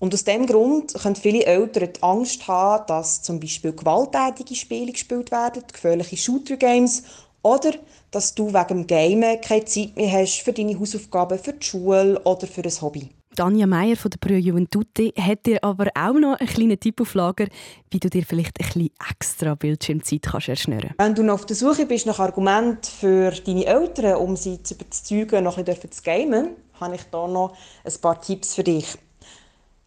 Und 0.00 0.12
aus 0.14 0.24
diesem 0.24 0.46
Grund 0.46 0.94
können 0.94 1.14
viele 1.14 1.44
Eltern 1.44 1.92
die 1.92 2.02
Angst 2.02 2.48
haben, 2.48 2.84
dass 2.88 3.22
zum 3.22 3.38
Beispiel 3.38 3.72
gewalttätige 3.72 4.56
Spiele 4.56 4.90
gespielt 4.90 5.30
werden, 5.30 5.62
gefährliche 5.72 6.16
Shooter-Games, 6.16 7.04
oder 7.42 7.72
dass 8.10 8.34
du 8.34 8.52
wegen 8.52 8.68
dem 8.68 8.86
Gamen 8.86 9.40
keine 9.40 9.64
Zeit 9.64 9.96
mehr 9.96 10.12
hast 10.12 10.40
für 10.42 10.52
deine 10.52 10.78
Hausaufgaben, 10.78 11.38
für 11.38 11.52
die 11.52 11.66
Schule 11.66 12.20
oder 12.24 12.46
für 12.46 12.62
ein 12.62 12.80
Hobby. 12.80 13.10
Anja 13.40 13.66
Meier 13.66 13.96
von 13.96 14.10
der 14.10 14.18
Pro 14.18 14.34
Juventude 14.34 15.12
hat 15.16 15.46
dir 15.46 15.62
aber 15.62 15.88
auch 15.94 16.14
noch 16.14 16.38
einen 16.38 16.48
kleinen 16.48 16.78
Tipp 16.78 17.00
auf 17.00 17.14
Lager, 17.14 17.46
wie 17.90 17.98
du 17.98 18.10
dir 18.10 18.24
vielleicht 18.24 18.60
ein 18.60 18.66
bisschen 18.66 18.90
extra 19.10 19.54
Bildschirmzeit 19.54 20.22
kannst 20.22 20.48
erschnüren 20.48 20.90
Wenn 20.98 21.14
du 21.14 21.22
noch 21.22 21.34
auf 21.34 21.46
der 21.46 21.56
Suche 21.56 21.86
bist 21.86 22.06
nach 22.06 22.18
Argumenten 22.18 22.84
für 22.84 23.30
deine 23.30 23.64
Eltern, 23.64 24.16
um 24.16 24.36
sie 24.36 24.62
zu 24.62 24.74
überzeugen, 24.74 25.44
noch 25.44 25.58
ein 25.58 25.64
bisschen 25.64 25.90
zu 25.90 26.02
gamen, 26.02 26.50
habe 26.80 26.94
ich 26.94 27.02
hier 27.10 27.28
noch 27.28 27.56
ein 27.84 27.92
paar 28.00 28.20
Tipps 28.20 28.54
für 28.54 28.64
dich. 28.64 28.86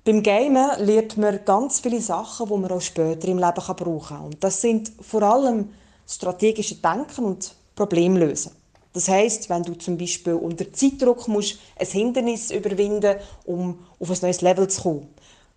Beim 0.03 0.21
Gamen 0.21 0.69
lernt 0.85 1.17
man 1.17 1.39
ganz 1.45 1.79
viele 1.79 1.99
Sachen, 1.99 2.47
die 2.47 2.57
man 2.57 2.71
auch 2.71 2.81
später 2.81 3.27
im 3.27 3.39
Leben 3.39 3.53
brauchen 3.55 4.07
kann. 4.07 4.25
Und 4.25 4.43
das 4.43 4.61
sind 4.61 4.91
vor 5.01 5.23
allem 5.23 5.69
strategische 6.07 6.75
Denken 6.75 7.25
und 7.25 7.55
Problemlösen. 7.75 8.51
Das 8.95 9.09
heißt, 9.09 9.49
wenn 9.49 9.61
du 9.61 9.73
zum 9.73 9.97
Beispiel 9.97 10.35
unter 10.35 10.71
Zeitdruck 10.71 11.27
musst, 11.27 11.59
ein 11.77 11.85
Hindernis 11.85 12.49
überwinden 12.49 13.17
um 13.43 13.79
auf 13.99 14.09
ein 14.09 14.17
neues 14.21 14.39
Level 14.39 14.69
zu 14.69 14.83
kommen. 14.83 15.07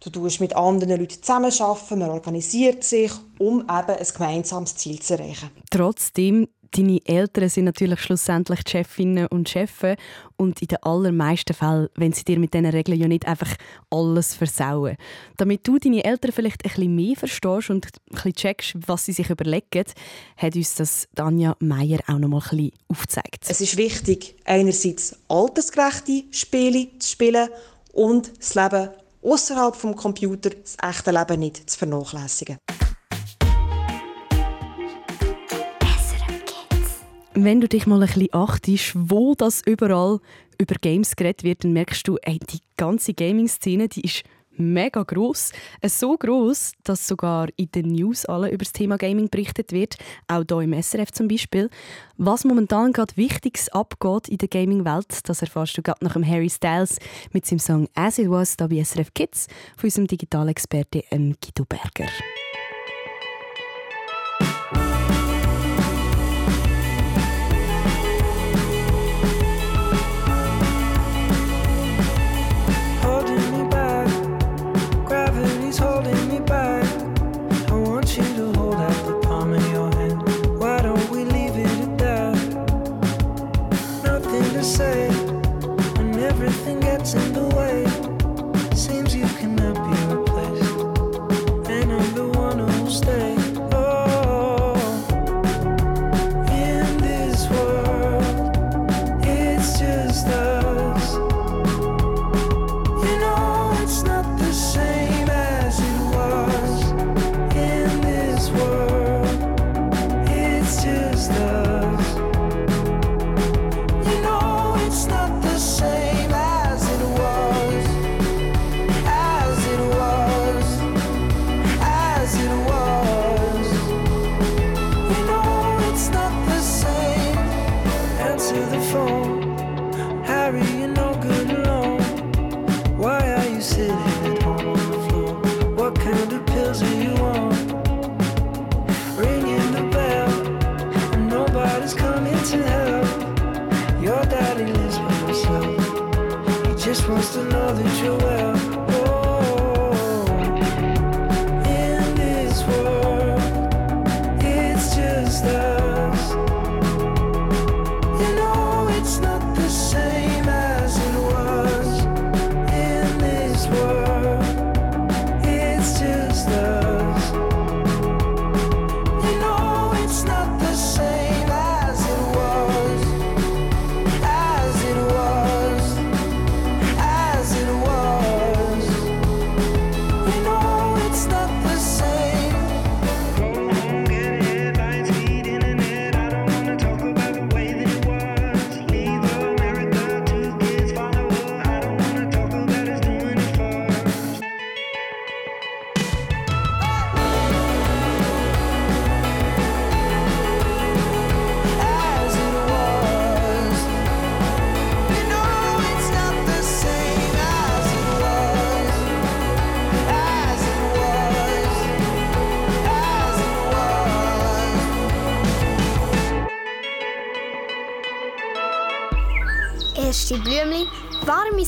Du 0.00 0.10
tust 0.10 0.40
mit 0.40 0.56
anderen 0.56 0.98
Leuten 0.98 1.22
zusammenarbeiten, 1.22 2.00
man 2.00 2.10
organisiert 2.10 2.82
sich, 2.82 3.12
um 3.38 3.60
eben 3.60 3.70
ein 3.70 4.06
gemeinsames 4.12 4.74
Ziel 4.74 4.98
zu 4.98 5.14
erreichen. 5.14 5.50
Trotzdem, 5.70 6.48
Deine 6.72 7.00
Eltern 7.04 7.48
sind 7.48 7.64
natürlich 7.64 8.00
schlussendlich 8.00 8.62
die 8.64 8.70
Chefinnen 8.70 9.26
und 9.28 9.48
Chefs 9.48 9.96
und 10.36 10.60
in 10.60 10.68
den 10.68 10.82
allermeisten 10.82 11.54
Fällen, 11.54 11.88
wenn 11.96 12.12
sie 12.12 12.24
dir 12.24 12.38
mit 12.38 12.54
diesen 12.54 12.66
Regeln 12.66 13.00
ja 13.00 13.08
nicht 13.08 13.26
einfach 13.26 13.54
alles 13.90 14.34
versauen. 14.34 14.96
Damit 15.36 15.66
du 15.66 15.78
deine 15.78 16.04
Eltern 16.04 16.32
vielleicht 16.32 16.64
ein 16.64 16.70
bisschen 16.70 16.94
mehr 16.94 17.16
verstehst 17.16 17.70
und 17.70 17.86
ein 17.86 18.14
bisschen 18.14 18.34
checkst, 18.34 18.74
was 18.86 19.06
sie 19.06 19.12
sich 19.12 19.30
überlegen, 19.30 19.84
hat 20.36 20.56
uns 20.56 20.74
das 20.74 21.08
Tanja 21.14 21.56
Meier 21.60 22.00
auch 22.06 22.18
noch 22.18 22.28
mal 22.28 22.38
ein 22.38 22.48
bisschen 22.48 22.72
aufgezeigt. 22.88 23.44
Es 23.48 23.60
ist 23.60 23.76
wichtig, 23.76 24.36
einerseits 24.44 25.16
altersgerechte 25.28 26.24
Spiele 26.30 26.88
zu 26.98 27.10
spielen 27.10 27.48
und 27.92 28.32
das 28.38 28.54
Leben 28.54 28.90
außerhalb 29.22 29.74
vom 29.74 29.96
Computer, 29.96 30.50
das 30.50 30.76
echte 30.82 31.10
Leben 31.10 31.40
nicht 31.40 31.68
zu 31.68 31.78
vernachlässigen. 31.78 32.58
Wenn 37.40 37.60
du 37.60 37.68
dich 37.68 37.86
mal 37.86 38.02
ein 38.02 38.08
bisschen 38.08 38.28
achtest, 38.32 38.92
wo 38.96 39.36
das 39.36 39.62
überall 39.64 40.18
über 40.60 40.74
Games 40.80 41.14
geredet 41.14 41.44
wird, 41.44 41.62
dann 41.62 41.72
merkst 41.72 42.08
du, 42.08 42.16
ey, 42.22 42.40
die 42.40 42.58
ganze 42.76 43.14
Gaming-Szene, 43.14 43.86
die 43.88 44.00
ist 44.00 44.24
mega 44.56 45.04
groß, 45.04 45.52
so 45.84 46.16
groß, 46.16 46.72
dass 46.82 47.06
sogar 47.06 47.46
in 47.54 47.70
den 47.70 47.92
News 47.92 48.26
alle 48.26 48.48
über 48.48 48.64
das 48.64 48.72
Thema 48.72 48.96
Gaming 48.96 49.30
berichtet 49.30 49.70
wird, 49.70 49.98
auch 50.26 50.42
hier 50.48 50.62
im 50.62 50.82
SRF 50.82 51.12
zum 51.12 51.28
Beispiel. 51.28 51.70
Was 52.16 52.44
momentan 52.44 52.92
gerade 52.92 53.16
Wichtiges 53.16 53.68
abgeht 53.68 54.28
in 54.28 54.38
der 54.38 54.48
Gaming-Welt, 54.48 55.20
das 55.28 55.40
erfährst 55.40 55.78
du 55.78 55.82
gerade 55.82 56.04
nach 56.04 56.14
dem 56.14 56.26
Harry 56.26 56.50
Styles 56.50 56.98
mit 57.32 57.46
seinem 57.46 57.60
Song 57.60 57.88
«As 57.94 58.18
It 58.18 58.30
Was» 58.30 58.56
hier 58.58 58.68
bei 58.68 58.82
SRF 58.82 59.14
Kids 59.14 59.46
von 59.76 59.86
unserem 59.86 60.08
Digitalexperten 60.08 61.36
Guido 61.40 61.64
Berger. 61.64 62.10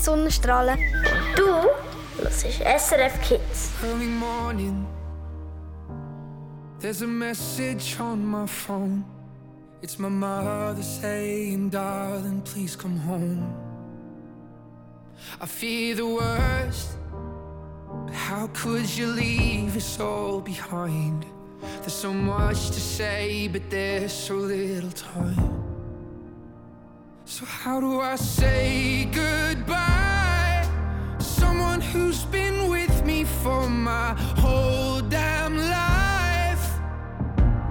Sonnenstrahlen. 0.00 0.78
Du 1.36 1.68
hörst 2.16 2.46
SRF 2.46 3.20
Kids. 3.20 3.70
Early 3.84 4.06
morning, 4.06 4.86
there's 6.80 7.02
a 7.02 7.06
message 7.06 8.00
on 8.00 8.24
my 8.24 8.46
phone. 8.46 9.04
It's 9.82 9.98
my 9.98 10.08
mother 10.08 10.82
saying, 10.82 11.70
Darling, 11.70 12.40
please 12.42 12.76
come 12.76 12.98
home. 12.98 13.54
I 15.38 15.46
fear 15.46 15.94
the 15.94 16.06
worst, 16.06 16.96
how 18.10 18.48
could 18.54 18.88
you 18.96 19.06
leave 19.06 19.76
us 19.76 20.00
all 20.00 20.40
behind? 20.40 21.26
There's 21.80 21.92
so 21.92 22.12
much 22.12 22.68
to 22.68 22.80
say, 22.80 23.48
but 23.48 23.68
there's 23.68 24.12
so 24.12 24.34
little 24.36 24.92
time. 24.92 25.69
So, 27.30 27.44
how 27.44 27.78
do 27.78 28.00
I 28.00 28.16
say 28.16 29.04
goodbye? 29.12 30.68
Someone 31.20 31.80
who's 31.80 32.24
been 32.24 32.68
with 32.68 33.04
me 33.04 33.22
for 33.22 33.70
my 33.70 34.14
whole 34.42 35.00
damn 35.02 35.56
life. 35.56 36.66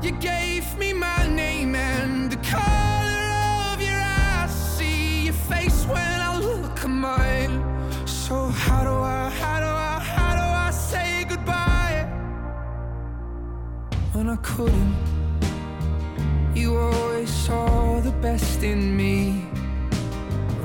You 0.01 0.11
gave 0.11 0.63
me 0.77 0.93
my 0.93 1.27
name 1.27 1.75
and 1.75 2.31
the 2.31 2.37
color 2.37 3.25
of 3.73 3.81
your 3.81 3.99
eyes. 3.99 4.49
See 4.77 5.25
your 5.25 5.33
face 5.33 5.83
when 5.87 6.21
I 6.21 6.39
look 6.39 6.79
at 6.79 6.89
mine. 6.89 7.61
So, 8.07 8.47
how 8.47 8.85
do 8.85 8.93
I, 8.93 9.29
how 9.29 9.59
do 9.59 9.65
I, 9.65 9.99
how 9.99 10.33
do 10.39 10.45
I 10.67 10.71
say 10.71 11.25
goodbye? 11.27 12.07
When 14.13 14.29
I 14.29 14.37
couldn't, 14.37 14.95
you 16.55 16.77
always 16.77 17.29
saw 17.29 17.99
the 17.99 18.11
best 18.21 18.63
in 18.63 18.95
me. 18.95 19.48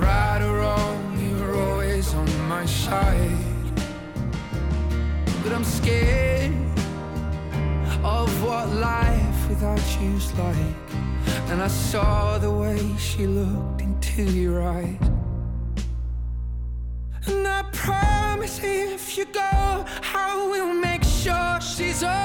Right 0.04 0.42
or 0.42 0.58
wrong, 0.58 1.18
you 1.18 1.32
were 1.40 1.54
always 1.66 2.12
on 2.14 2.28
my 2.48 2.66
side. 2.66 3.74
But 5.42 5.52
I'm 5.52 5.64
scared 5.64 6.52
of 8.02 8.28
what 8.44 8.68
life 8.68 9.48
without 9.48 9.84
you's 10.00 10.30
like. 10.34 10.76
And 11.50 11.62
I 11.62 11.68
saw 11.68 12.38
the 12.38 12.50
way 12.50 12.80
she 12.98 13.26
looked 13.26 13.80
into 13.80 14.22
your 14.22 14.62
eyes. 14.62 15.06
And 17.26 17.46
I 17.46 17.62
promise 17.72 18.60
if 18.62 19.16
you 19.16 19.24
go, 19.24 19.84
I 20.22 20.48
will 20.50 20.74
make 20.74 21.02
sure 21.02 21.60
she's 21.60 22.02
alright. 22.02 22.23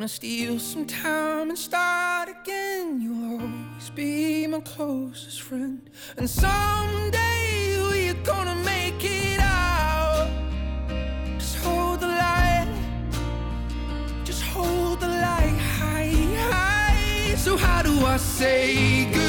Gonna 0.00 0.08
steal 0.08 0.58
some 0.58 0.86
time 0.86 1.50
and 1.50 1.58
start 1.58 2.30
again. 2.30 3.02
You'll 3.02 3.32
always 3.32 3.90
be 3.90 4.46
my 4.46 4.60
closest 4.60 5.42
friend. 5.42 5.90
And 6.16 6.30
someday 6.30 7.76
we're 7.76 8.14
gonna 8.24 8.54
make 8.64 9.04
it 9.04 9.40
out. 9.40 10.30
Just 11.36 11.56
hold 11.58 12.00
the 12.00 12.06
light. 12.06 12.74
Just 14.24 14.42
hold 14.42 15.00
the 15.00 15.08
light 15.08 15.58
high, 15.76 16.14
high. 16.48 17.34
So, 17.36 17.58
how 17.58 17.82
do 17.82 17.92
I 18.06 18.16
say 18.16 19.04
goodbye? 19.04 19.19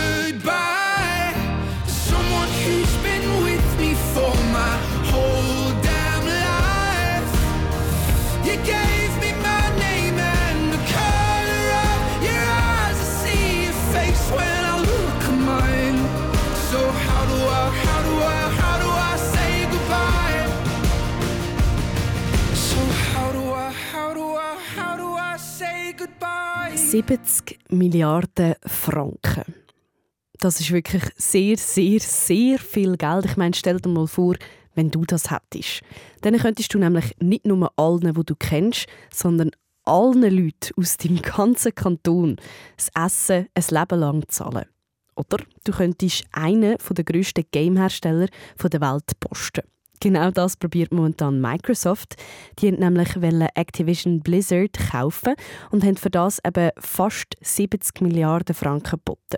70 26.91 27.57
Milliarden 27.69 28.55
Franken. 28.65 29.55
Das 30.41 30.59
ist 30.59 30.73
wirklich 30.73 31.03
sehr, 31.15 31.55
sehr, 31.55 32.01
sehr 32.01 32.59
viel 32.59 32.97
Geld. 32.97 33.23
Ich 33.23 33.37
meine, 33.37 33.53
stell 33.53 33.79
dir 33.79 33.87
mal 33.87 34.07
vor, 34.07 34.35
wenn 34.75 34.91
du 34.91 35.05
das 35.05 35.31
hättest. 35.31 35.83
Dann 36.19 36.37
könntest 36.37 36.73
du 36.73 36.79
nämlich 36.79 37.15
nicht 37.21 37.45
nur 37.45 37.71
allen, 37.77 38.13
die 38.13 38.25
du 38.25 38.35
kennst, 38.35 38.87
sondern 39.09 39.51
allen 39.85 40.21
Leuten 40.23 40.73
aus 40.75 40.97
deinem 40.97 41.21
ganzen 41.21 41.73
Kanton 41.73 42.35
das 42.75 42.89
Essen 42.93 43.47
ein 43.53 43.63
Leben 43.69 43.99
lang 44.01 44.23
zahlen. 44.27 44.65
Oder 45.15 45.37
du 45.63 45.71
könntest 45.71 46.25
einen 46.33 46.75
der 46.77 47.05
grössten 47.05 47.45
Gamehersteller 47.51 48.27
der 48.61 48.81
Welt 48.81 49.17
posten. 49.21 49.61
Genau 50.01 50.31
das 50.31 50.57
probiert 50.57 50.91
momentan 50.91 51.39
Microsoft. 51.39 52.15
Die 52.57 52.71
wollten 52.71 52.81
nämlich 52.81 53.15
Activision 53.55 54.21
Blizzard 54.21 54.75
kaufen 54.91 55.35
und 55.69 55.83
haben 55.83 55.95
für 55.95 56.09
das 56.09 56.39
eben 56.43 56.71
fast 56.79 57.37
70 57.39 58.01
Milliarden 58.01 58.55
Franken 58.55 58.97
geboten. 58.97 59.37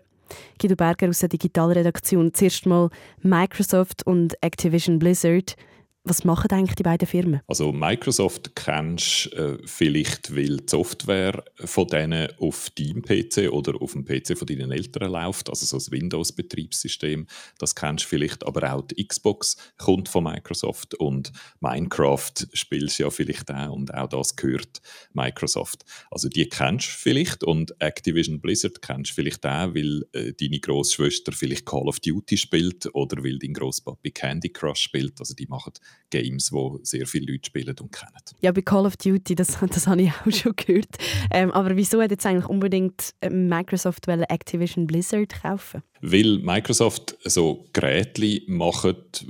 Guido 0.60 0.78
Berger 0.78 1.10
aus 1.10 1.20
der 1.20 1.28
Digitalredaktion. 1.28 2.34
Zuerst 2.34 2.66
mal 2.66 2.90
Microsoft 3.22 4.08
und 4.08 4.42
Activision 4.42 5.00
Blizzard. 5.00 5.58
Was 6.06 6.26
machen 6.26 6.52
eigentlich 6.52 6.76
die 6.76 6.84
beiden 6.84 7.08
Firmen? 7.08 7.40
Also 7.48 7.72
Microsoft 7.72 8.58
kennst 8.58 9.32
äh, 9.34 9.58
vielleicht, 9.64 10.36
weil 10.36 10.58
die 10.58 10.66
Software 10.70 11.46
von 11.64 11.88
denen 11.88 12.28
auf 12.40 12.70
deinem 12.72 13.02
PC 13.02 13.50
oder 13.50 13.82
auf 13.82 13.94
dem 13.94 14.04
PC 14.04 14.38
von 14.38 14.46
deinen 14.46 14.74
Eltern 14.74 15.10
läuft, 15.10 15.50
also 15.50 15.66
so 15.66 15.78
ein 15.78 16.02
Windows-Betriebssystem. 16.02 17.26
Das 17.58 17.74
kennst 17.74 18.04
vielleicht, 18.04 18.46
aber 18.46 18.74
auch 18.74 18.82
die 18.82 19.08
Xbox 19.08 19.56
kommt 19.78 20.10
von 20.10 20.26
Microsoft 20.26 20.94
und 20.96 21.32
Minecraft 21.62 22.34
spielst 22.52 23.00
ja 23.00 23.10
vielleicht 23.10 23.50
auch 23.50 23.72
und 23.72 23.94
auch 23.94 24.10
das 24.10 24.36
gehört 24.36 24.82
Microsoft. 25.14 25.86
Also 26.12 26.28
die 26.28 26.50
kennst 26.50 26.88
vielleicht 26.88 27.46
und 27.46 27.80
Activision 27.80 28.42
Blizzard 28.42 28.82
kennst 28.82 29.12
vielleicht 29.12 29.46
auch, 29.46 29.74
weil 29.74 30.04
äh, 30.12 30.34
deine 30.34 30.60
Großschwester 30.60 31.32
vielleicht 31.32 31.66
Call 31.66 31.88
of 31.88 32.02
Duty 32.02 32.36
spielt 32.36 32.94
oder 32.94 33.24
weil 33.24 33.40
dein 33.40 33.54
Großpapi 33.54 34.12
Candy 34.12 34.50
Crush 34.50 34.82
spielt. 34.82 35.18
Also 35.22 35.34
die 35.34 35.48
machen 35.48 35.72
Games, 36.10 36.52
die 36.52 36.86
sehr 36.86 37.08
viele 37.08 37.32
Leute 37.32 37.48
spielen 37.48 37.76
und 37.80 37.92
kennen. 37.92 38.12
Ja, 38.42 38.52
bei 38.52 38.62
Call 38.62 38.86
of 38.86 38.98
Duty, 38.98 39.36
das, 39.36 39.58
das 39.60 39.88
habe 39.88 40.04
ich 40.04 40.12
auch 40.12 40.32
schon 40.32 40.56
gehört. 40.56 40.96
Ähm, 41.32 41.52
aber 41.52 41.76
wieso 41.76 42.02
hat 42.02 42.12
jetzt 42.12 42.26
eigentlich 42.26 42.48
unbedingt 42.48 43.14
äh, 43.22 43.30
Microsoft 43.30 44.08
Activision 44.08 44.86
Blizzard 44.86 45.42
kaufen? 45.42 45.82
Weil 46.02 46.40
Microsoft 46.40 47.18
so 47.24 47.66
Geräte 47.74 48.42
macht, 48.48 49.26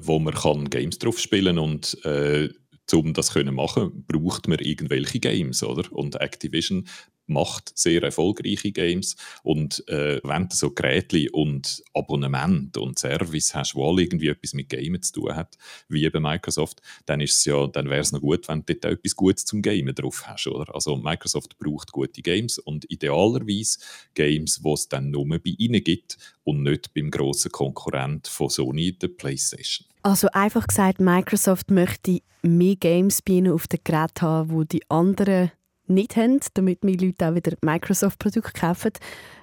wo 0.00 0.18
man 0.18 0.34
kann 0.34 0.68
Games 0.68 0.98
drauf 0.98 1.18
spielen 1.18 1.58
und 1.58 2.04
äh, 2.04 2.48
um 2.92 3.12
das 3.14 3.30
zu 3.30 3.44
machen, 3.44 4.04
braucht 4.06 4.46
man 4.46 4.58
irgendwelche 4.58 5.18
Games, 5.18 5.62
oder? 5.62 5.90
Und 5.92 6.20
Activision 6.20 6.86
macht 7.26 7.76
sehr 7.76 8.02
erfolgreiche 8.02 8.72
Games 8.72 9.16
und 9.42 9.86
äh, 9.88 10.20
wenn 10.22 10.48
du 10.48 10.56
so 10.56 10.70
Geräte 10.70 11.30
und 11.32 11.82
Abonnement 11.94 12.76
und 12.76 12.98
Service 12.98 13.54
hast, 13.54 13.74
wo 13.74 13.90
alle 13.90 14.02
irgendwie 14.02 14.28
etwas 14.28 14.54
mit 14.54 14.68
Gamen 14.68 15.02
zu 15.02 15.12
tun 15.12 15.34
hat, 15.34 15.56
wie 15.88 16.04
eben 16.04 16.22
Microsoft, 16.22 16.80
dann 17.06 17.20
ist 17.20 17.44
ja, 17.46 17.66
dann 17.66 17.88
wäre 17.90 18.00
es 18.00 18.12
noch 18.12 18.20
gut, 18.20 18.48
wenn 18.48 18.64
du 18.64 18.74
dort 18.74 18.92
etwas 18.92 19.16
Gutes 19.16 19.44
zum 19.44 19.62
Gamen 19.62 19.94
drauf 19.94 20.24
hast, 20.26 20.46
oder? 20.46 20.74
Also 20.74 20.96
Microsoft 20.96 21.58
braucht 21.58 21.92
gute 21.92 22.22
Games 22.22 22.58
und 22.58 22.90
idealerweise 22.90 23.78
Games, 24.14 24.62
wo 24.62 24.74
es 24.74 24.88
dann 24.88 25.10
nur 25.10 25.26
bei 25.26 25.54
ihnen 25.58 25.82
gibt 25.82 26.18
und 26.44 26.62
nicht 26.62 26.94
beim 26.94 27.10
grossen 27.10 27.50
Konkurrent 27.50 28.28
von 28.28 28.48
Sony, 28.48 28.92
der 28.92 29.08
PlayStation. 29.08 29.86
Also 30.02 30.28
einfach 30.32 30.68
gesagt, 30.68 31.00
Microsoft 31.00 31.70
möchte 31.70 32.20
mehr 32.42 32.76
Games 32.76 33.22
bei 33.22 33.34
ihnen 33.34 33.52
auf 33.52 33.66
den 33.66 33.80
Geräten 33.82 34.22
haben, 34.22 34.50
wo 34.52 34.62
die 34.62 34.88
anderen 34.88 35.50
nicht 35.88 36.16
haben, 36.16 36.40
damit 36.54 36.84
mehr 36.84 36.96
Leute 36.96 37.28
auch 37.28 37.34
wieder 37.34 37.56
Microsoft-Produkte 37.62 38.52
kaufen. 38.52 38.92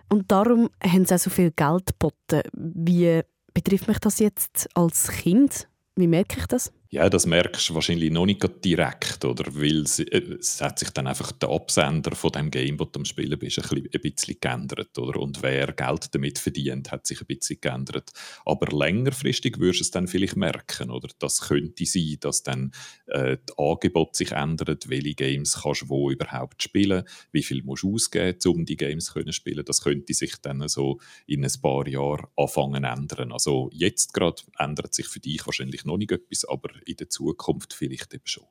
Und 0.10 0.32
darum 0.32 0.70
haben 0.84 1.06
sie 1.06 1.16
auch 1.16 1.20
so 1.20 1.30
viel 1.30 1.52
Geld 1.52 1.88
geboten. 1.88 2.42
Wie 2.54 3.22
betrifft 3.54 3.88
mich 3.88 4.00
das 4.00 4.20
jetzt 4.20 4.70
als 4.76 5.08
Kind? 5.10 5.68
Wie 5.96 6.08
merke 6.08 6.40
ich 6.40 6.46
das? 6.48 6.72
Ja, 6.94 7.10
das 7.10 7.26
merkst 7.26 7.70
du 7.70 7.74
wahrscheinlich 7.74 8.12
noch 8.12 8.28
nicht 8.28 8.46
direkt, 8.64 9.26
oder? 9.26 9.46
Weil 9.56 9.82
es, 9.82 9.98
äh, 9.98 10.36
es 10.40 10.62
hat 10.62 10.78
sich 10.78 10.92
dann 10.92 11.08
einfach 11.08 11.32
der 11.32 11.50
Absender 11.50 12.16
von 12.16 12.30
dem 12.32 12.52
Game, 12.52 12.78
das 12.78 12.92
du 12.92 13.00
am 13.00 13.06
Spielen 13.06 13.40
bist, 13.40 13.58
ein 13.58 13.64
bisschen, 13.64 13.90
ein 13.92 14.02
bisschen 14.02 14.38
geändert, 14.40 14.96
oder? 15.00 15.20
Und 15.20 15.42
wer 15.42 15.74
Geld 15.74 16.14
damit 16.14 16.38
verdient, 16.38 16.92
hat 16.92 17.08
sich 17.08 17.20
ein 17.20 17.26
bisschen 17.26 17.60
geändert. 17.60 18.12
Aber 18.46 18.68
längerfristig 18.78 19.58
wirst 19.60 19.80
du 19.80 19.84
es 19.86 19.90
dann 19.90 20.08
vielleicht 20.08 20.36
merken, 20.36 20.92
oder? 20.92 21.10
Das 21.18 21.42
könnte 21.42 21.84
sein, 21.84 22.18
dass 22.20 22.44
dann 22.44 22.72
äh, 23.08 23.38
das 23.44 23.58
Angebot 23.58 24.16
sich 24.16 24.32
ändert, 24.32 24.88
welche 24.88 25.16
Games 25.16 25.62
kannst 25.64 25.82
du 25.82 25.90
wo 25.90 26.12
überhaupt 26.12 26.62
spielen, 26.62 27.06
wie 27.32 27.42
viel 27.42 27.64
musst 27.64 27.82
du 27.82 27.96
ausgeben, 27.96 28.38
um 28.46 28.66
die 28.66 28.78
Games 28.78 29.06
zu 29.06 29.32
spielen. 29.32 29.66
Das 29.66 29.82
könnte 29.82 30.14
sich 30.14 30.36
dann 30.44 30.68
so 30.68 31.00
in 31.26 31.44
ein 31.44 31.52
paar 31.60 31.88
Jahren 31.88 32.28
anfangen 32.38 32.84
ändern. 32.84 33.32
Also 33.32 33.72
jetzt 33.74 34.14
gerade 34.14 34.44
ändert 34.60 34.94
sich 34.94 35.08
für 35.08 35.20
dich 35.20 35.44
wahrscheinlich 35.48 35.86
noch 35.86 35.98
nicht 35.98 36.12
etwas, 36.12 36.46
aber 36.46 36.70
in 36.86 36.98
der 36.98 37.10
Zukunft 37.10 37.74
vielleicht 37.74 38.14
eben 38.14 38.26
schon. 38.26 38.46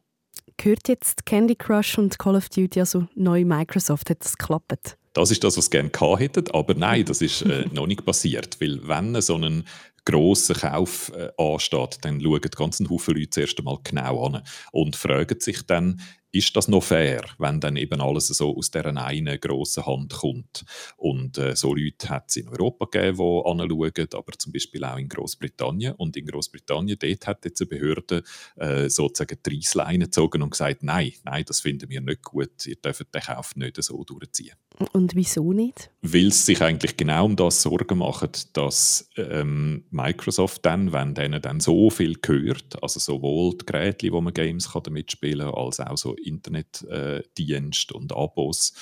Gehört 0.56 0.88
jetzt 0.88 1.26
Candy 1.26 1.54
Crush 1.54 1.98
und 1.98 2.18
Call 2.18 2.36
of 2.36 2.48
Duty, 2.48 2.80
also 2.80 3.06
neu 3.14 3.44
Microsoft, 3.44 4.10
hat 4.10 4.24
das 4.24 4.36
geklappt? 4.36 4.96
Das 5.12 5.30
ist 5.30 5.44
das, 5.44 5.56
was 5.56 5.66
sie 5.66 5.70
gerne 5.70 5.90
gehabt 5.90 6.20
hätten, 6.20 6.50
aber 6.52 6.74
nein, 6.74 7.04
das 7.04 7.20
ist 7.20 7.42
äh, 7.42 7.66
noch 7.72 7.86
nicht 7.86 8.04
passiert, 8.04 8.60
weil 8.60 8.86
wenn 8.88 9.20
so 9.20 9.36
ein 9.36 9.64
grosser 10.04 10.54
Kauf 10.54 11.12
äh, 11.14 11.30
ansteht, 11.36 11.98
dann 12.02 12.20
schauen 12.20 12.40
ganz 12.40 12.80
Haufen 12.88 13.14
Leute 13.14 13.30
zuerst 13.30 13.58
einmal 13.58 13.78
genau 13.84 14.26
an 14.26 14.42
und 14.72 14.96
fragen 14.96 15.38
sich 15.38 15.62
dann, 15.66 16.00
ist 16.32 16.56
das 16.56 16.66
noch 16.66 16.82
fair, 16.82 17.24
wenn 17.38 17.60
dann 17.60 17.76
eben 17.76 18.00
alles 18.00 18.28
so 18.28 18.56
aus 18.56 18.70
dieser 18.70 18.96
einen 18.96 19.38
grossen 19.38 19.86
Hand 19.86 20.12
kommt? 20.14 20.64
Und 20.96 21.38
äh, 21.38 21.54
so 21.54 21.74
Leute 21.74 22.08
hat 22.08 22.24
es 22.28 22.36
in 22.36 22.48
Europa 22.48 22.86
gegeben, 22.86 23.18
die 23.18 23.50
anschauen, 23.50 24.08
aber 24.14 24.32
zum 24.38 24.52
Beispiel 24.52 24.84
auch 24.84 24.96
in 24.96 25.08
Großbritannien. 25.08 25.94
Und 25.94 26.16
in 26.16 26.26
Großbritannien, 26.26 26.98
dort 26.98 27.26
hat 27.26 27.44
jetzt 27.44 27.60
eine 27.60 27.68
Behörde 27.68 28.22
äh, 28.56 28.88
sozusagen 28.88 29.38
die 29.44 29.56
Reissleine 29.56 30.04
gezogen 30.04 30.42
und 30.42 30.50
gesagt, 30.50 30.82
nein, 30.82 31.12
nein, 31.24 31.44
das 31.46 31.60
finden 31.60 31.90
wir 31.90 32.00
nicht 32.00 32.22
gut, 32.22 32.66
ihr 32.66 32.76
dürft 32.76 33.14
den 33.14 33.22
Kauf 33.22 33.54
nicht 33.56 33.82
so 33.82 34.02
durchziehen. 34.02 34.56
Und 34.92 35.14
wieso 35.14 35.52
nicht? 35.52 35.90
Weil 36.00 36.32
sie 36.32 36.44
sich 36.44 36.62
eigentlich 36.62 36.96
genau 36.96 37.26
um 37.26 37.36
das 37.36 37.62
Sorgen 37.62 37.98
machen, 37.98 38.30
dass 38.52 39.08
ähm, 39.16 39.84
Microsoft 39.90 40.64
dann, 40.64 40.92
wenn 40.92 41.14
denen 41.14 41.40
dann 41.40 41.60
so 41.60 41.90
viel 41.90 42.16
gehört, 42.20 42.82
also 42.82 42.98
sowohl 42.98 43.56
die 43.58 43.66
Geräte, 43.66 44.10
wo 44.12 44.20
man 44.20 44.34
Games 44.34 44.72
kann 44.72 44.82
damit 44.82 45.12
spielen 45.12 45.50
kann, 45.50 45.54
als 45.54 45.80
auch 45.80 45.96
so 45.96 46.16
Internetdienste 46.22 47.94
und 47.94 48.12
Abos 48.12 48.72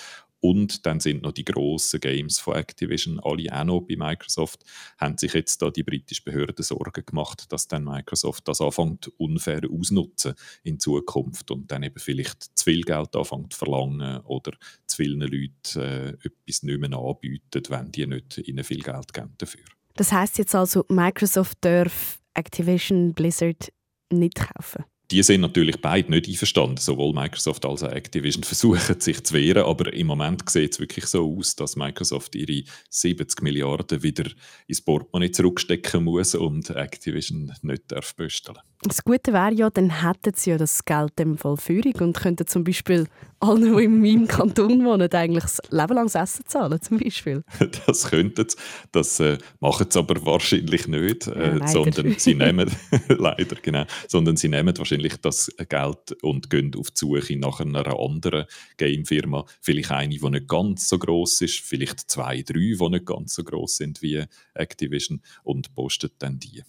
und 0.40 0.86
dann 0.86 1.00
sind 1.00 1.22
noch 1.22 1.32
die 1.32 1.44
grossen 1.44 2.00
Games 2.00 2.38
von 2.38 2.56
Activision 2.56 3.20
alle 3.20 3.52
auch 3.52 3.64
noch 3.64 3.80
bei 3.82 3.96
Microsoft. 3.96 4.64
Haben 4.98 5.18
sich 5.18 5.34
jetzt 5.34 5.60
da 5.60 5.70
die 5.70 5.82
britischen 5.82 6.24
Behörden 6.24 6.64
Sorgen 6.64 7.04
gemacht, 7.04 7.52
dass 7.52 7.68
dann 7.68 7.84
Microsoft 7.84 8.48
das 8.48 8.62
anfängt 8.62 9.08
unfair 9.18 9.60
ausnutzen 9.70 10.34
in 10.62 10.80
Zukunft 10.80 11.50
und 11.50 11.70
dann 11.70 11.82
eben 11.82 11.98
vielleicht 11.98 12.56
zu 12.58 12.64
viel 12.64 12.82
Geld 12.82 13.14
anfängt 13.14 13.52
zu 13.52 13.58
verlangen 13.58 14.20
oder 14.22 14.52
zu 14.86 14.96
vielen 14.96 15.20
Leuten 15.20 15.80
äh, 15.80 16.08
etwas 16.08 16.62
nicht 16.62 16.80
mehr 16.80 16.98
anbieten, 16.98 17.62
wenn 17.68 17.92
die 17.92 18.06
nicht 18.06 18.38
ihnen 18.38 18.64
viel 18.64 18.82
Geld 18.82 19.12
geben 19.12 19.34
dafür. 19.36 19.64
Das 19.94 20.10
heißt 20.10 20.38
jetzt 20.38 20.54
also, 20.54 20.86
Microsoft 20.88 21.58
darf 21.60 22.18
Activision 22.32 23.12
Blizzard 23.12 23.70
nicht 24.10 24.36
kaufen? 24.36 24.84
Die 25.10 25.22
sind 25.22 25.40
natürlich 25.40 25.80
beide 25.80 26.10
nicht 26.10 26.28
einverstanden. 26.28 26.76
Sowohl 26.76 27.12
Microsoft 27.12 27.64
als 27.64 27.82
auch 27.82 27.90
Activision 27.90 28.44
versuchen 28.44 29.00
sich 29.00 29.22
zu 29.24 29.34
wehren, 29.34 29.64
aber 29.64 29.92
im 29.92 30.06
Moment 30.06 30.48
sieht 30.48 30.72
es 30.72 30.80
wirklich 30.80 31.06
so 31.06 31.36
aus, 31.36 31.56
dass 31.56 31.76
Microsoft 31.76 32.34
ihre 32.34 32.62
70 32.88 33.42
Milliarden 33.42 34.02
wieder 34.02 34.30
ins 34.66 34.82
Portemonnaie 34.82 35.32
zurückstecken 35.32 36.04
muss 36.04 36.34
und 36.34 36.70
Activision 36.70 37.52
nicht 37.62 37.90
darf 37.90 38.14
bösteln. 38.14 38.58
Das 38.82 39.04
Gute 39.04 39.34
wäre 39.34 39.52
ja, 39.52 39.68
dann 39.68 40.02
hätten 40.02 40.32
sie 40.34 40.50
ja 40.50 40.56
das 40.56 40.86
Geld 40.86 41.20
im 41.20 41.36
Fall 41.36 41.58
Führung 41.58 41.92
und 42.00 42.16
könnten 42.16 42.46
zum 42.46 42.64
Beispiel 42.64 43.08
allen, 43.38 43.76
die 43.76 43.84
in 43.84 44.00
meinem 44.00 44.26
Kanton 44.26 44.82
wohnen, 44.86 45.12
eigentlich 45.12 45.42
das 45.42 45.60
Leben 45.68 45.94
lang 45.94 46.06
das 46.06 46.14
Essen 46.14 46.46
zahlen, 46.46 46.80
zum 46.80 46.98
Beispiel. 46.98 47.44
Das 47.86 48.08
könnten 48.08 48.48
sie. 48.48 48.56
Das 48.90 49.20
äh, 49.20 49.36
machen 49.60 49.86
sie 49.90 49.98
aber 49.98 50.24
wahrscheinlich 50.24 50.88
nicht, 50.88 51.26
Ja, 51.26 51.32
äh, 51.34 51.50
leider. 51.56 51.68
sondern 51.68 52.14
sie 52.18 52.34
nehmen, 52.34 52.70
leider, 53.08 53.56
genau, 53.56 53.84
sondern 54.08 54.36
sie 54.36 54.48
nehmen 54.48 54.76
wahrscheinlich 54.78 55.16
das 55.18 55.50
Geld 55.68 56.12
und 56.22 56.48
gehen 56.48 56.74
auf 56.74 56.90
die 56.90 56.98
Suche 56.98 57.36
nach 57.36 57.60
einer 57.60 57.86
anderen 57.98 58.46
Gamefirma. 58.78 59.44
Vielleicht 59.60 59.90
eine, 59.90 60.16
die 60.16 60.30
nicht 60.30 60.48
ganz 60.48 60.88
so 60.88 60.98
groß 60.98 61.42
ist, 61.42 61.60
vielleicht 61.60 62.10
zwei, 62.10 62.42
drei, 62.42 62.74
die 62.78 62.88
nicht 62.88 63.04
ganz 63.04 63.34
so 63.34 63.44
groß 63.44 63.76
sind 63.76 64.00
wie 64.00 64.24
Activision 64.54 65.20
und 65.42 65.74
posten 65.74 66.10
dann 66.18 66.38
die. 66.38 66.62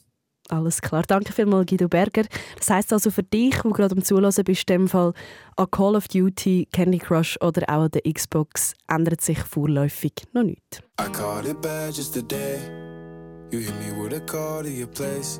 Alles 0.52 0.82
klar. 0.82 1.04
Danke 1.08 1.32
vielmals, 1.32 1.68
Guido 1.68 1.88
Berger. 1.88 2.24
Das 2.58 2.70
heisst 2.70 2.92
also 2.92 3.10
für 3.10 3.24
dich, 3.24 3.64
wo 3.64 3.70
gerade 3.70 3.96
am 3.96 4.04
Zulassen 4.04 4.44
bist, 4.44 4.70
in 4.70 4.80
dem 4.80 4.88
Fall 4.90 5.14
an 5.56 5.72
Call 5.72 5.96
of 5.96 6.10
Duty, 6.10 6.68
Candy 6.74 6.98
Crush 6.98 7.38
oder 7.42 7.64
auch 7.70 7.84
an 7.84 7.92
der 7.92 8.02
Xbox 8.12 8.74
ändert 8.88 9.22
sich 9.22 9.40
vorläufig 9.40 10.14
noch 10.34 10.44
nichts. 10.44 10.82
I 11.00 11.10
caught 11.12 11.46
it 11.48 11.62
bad 11.62 11.96
just 11.96 12.14
today. 12.14 12.60
You 13.52 13.60
hit 13.60 13.74
me 13.80 13.92
with 13.92 14.14
a 14.14 14.20
call 14.20 14.64
to 14.64 14.70
your 14.70 14.88
place. 14.88 15.40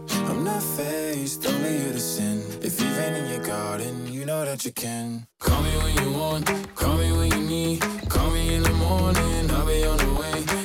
I'm 0.29 0.43
not 0.43 0.63
faced, 0.63 1.45
only 1.47 1.77
here 1.79 1.93
to 1.93 1.99
sin. 1.99 2.43
If 2.61 2.79
you've 2.79 2.95
been 2.95 3.15
in 3.15 3.29
your 3.29 3.43
garden, 3.45 4.11
you 4.11 4.25
know 4.25 4.45
that 4.45 4.65
you 4.65 4.71
can. 4.71 5.27
Call 5.39 5.61
me 5.61 5.71
when 5.77 5.95
you 6.03 6.11
want, 6.17 6.45
call 6.75 6.97
me 6.97 7.11
when 7.11 7.31
you 7.31 7.41
need. 7.47 7.81
Call 8.09 8.29
me 8.31 8.55
in 8.55 8.63
the 8.63 8.73
morning, 8.73 9.51
I'll 9.51 9.65
be 9.65 9.83
on 9.83 9.97
the 9.97 10.13
way. 10.19 10.60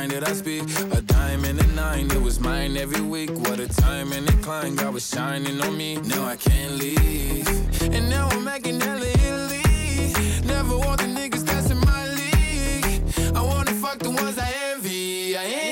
Every 0.00 0.20
that 0.20 0.28
I 0.28 0.32
speak. 0.32 0.62
A 0.92 1.02
diamond 1.02 1.60
and 1.60 1.70
a 1.70 1.74
nine, 1.74 2.10
it 2.10 2.22
was 2.22 2.40
mine 2.40 2.76
every 2.76 3.02
week. 3.02 3.30
What 3.30 3.58
a 3.60 3.68
time 3.68 4.12
and 4.12 4.26
climb, 4.42 4.76
God 4.76 4.94
was 4.94 5.06
shining 5.06 5.60
on 5.60 5.76
me. 5.76 5.96
Now 5.96 6.24
I 6.24 6.36
can't 6.36 6.72
leave. 6.72 7.46
And 7.82 8.08
now 8.08 8.28
I'm 8.30 8.44
making 8.44 8.80
hella 8.80 9.06
Italy. 9.06 10.14
Never 10.44 10.78
want 10.78 11.00
the 11.00 11.08
niggas 11.18 11.44
that's 11.44 11.70
in 11.70 11.80
my 11.80 12.04
league. 12.18 13.02
I 13.34 13.42
wanna 13.42 13.72
fuck 13.72 13.98
the 13.98 14.10
ones 14.10 14.38
I 14.38 14.50
envy. 14.72 15.36
I 15.36 15.44
envy. 15.44 15.69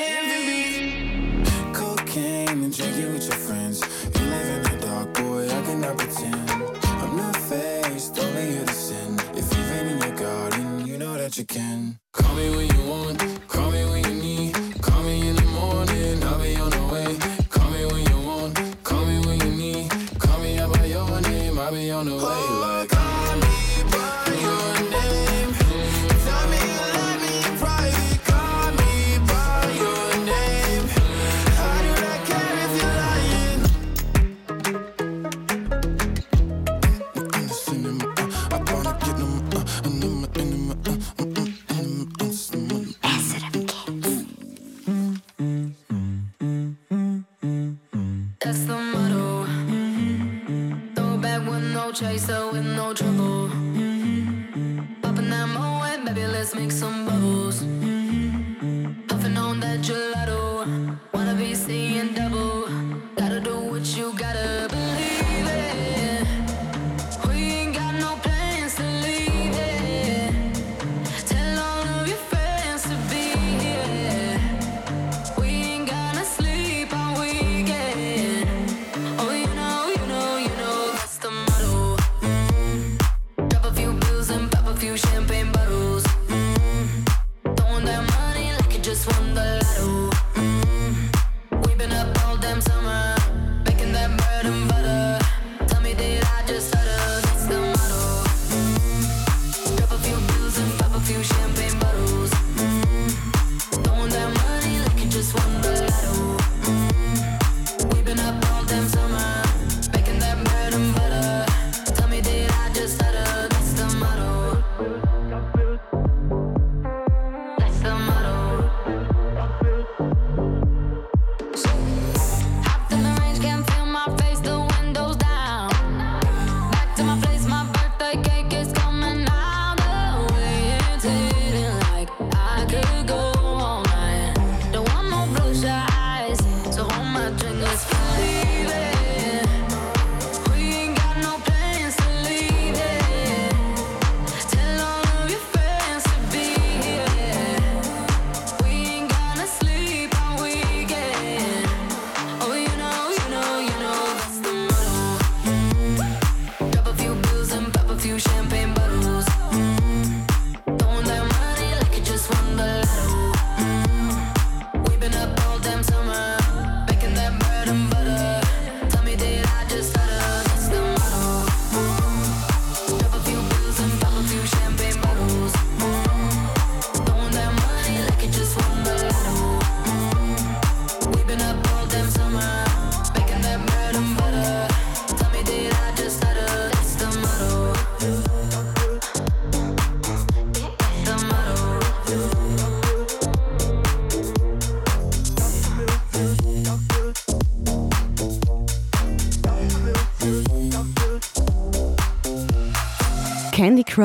from 162.28 162.56
the 162.56 162.77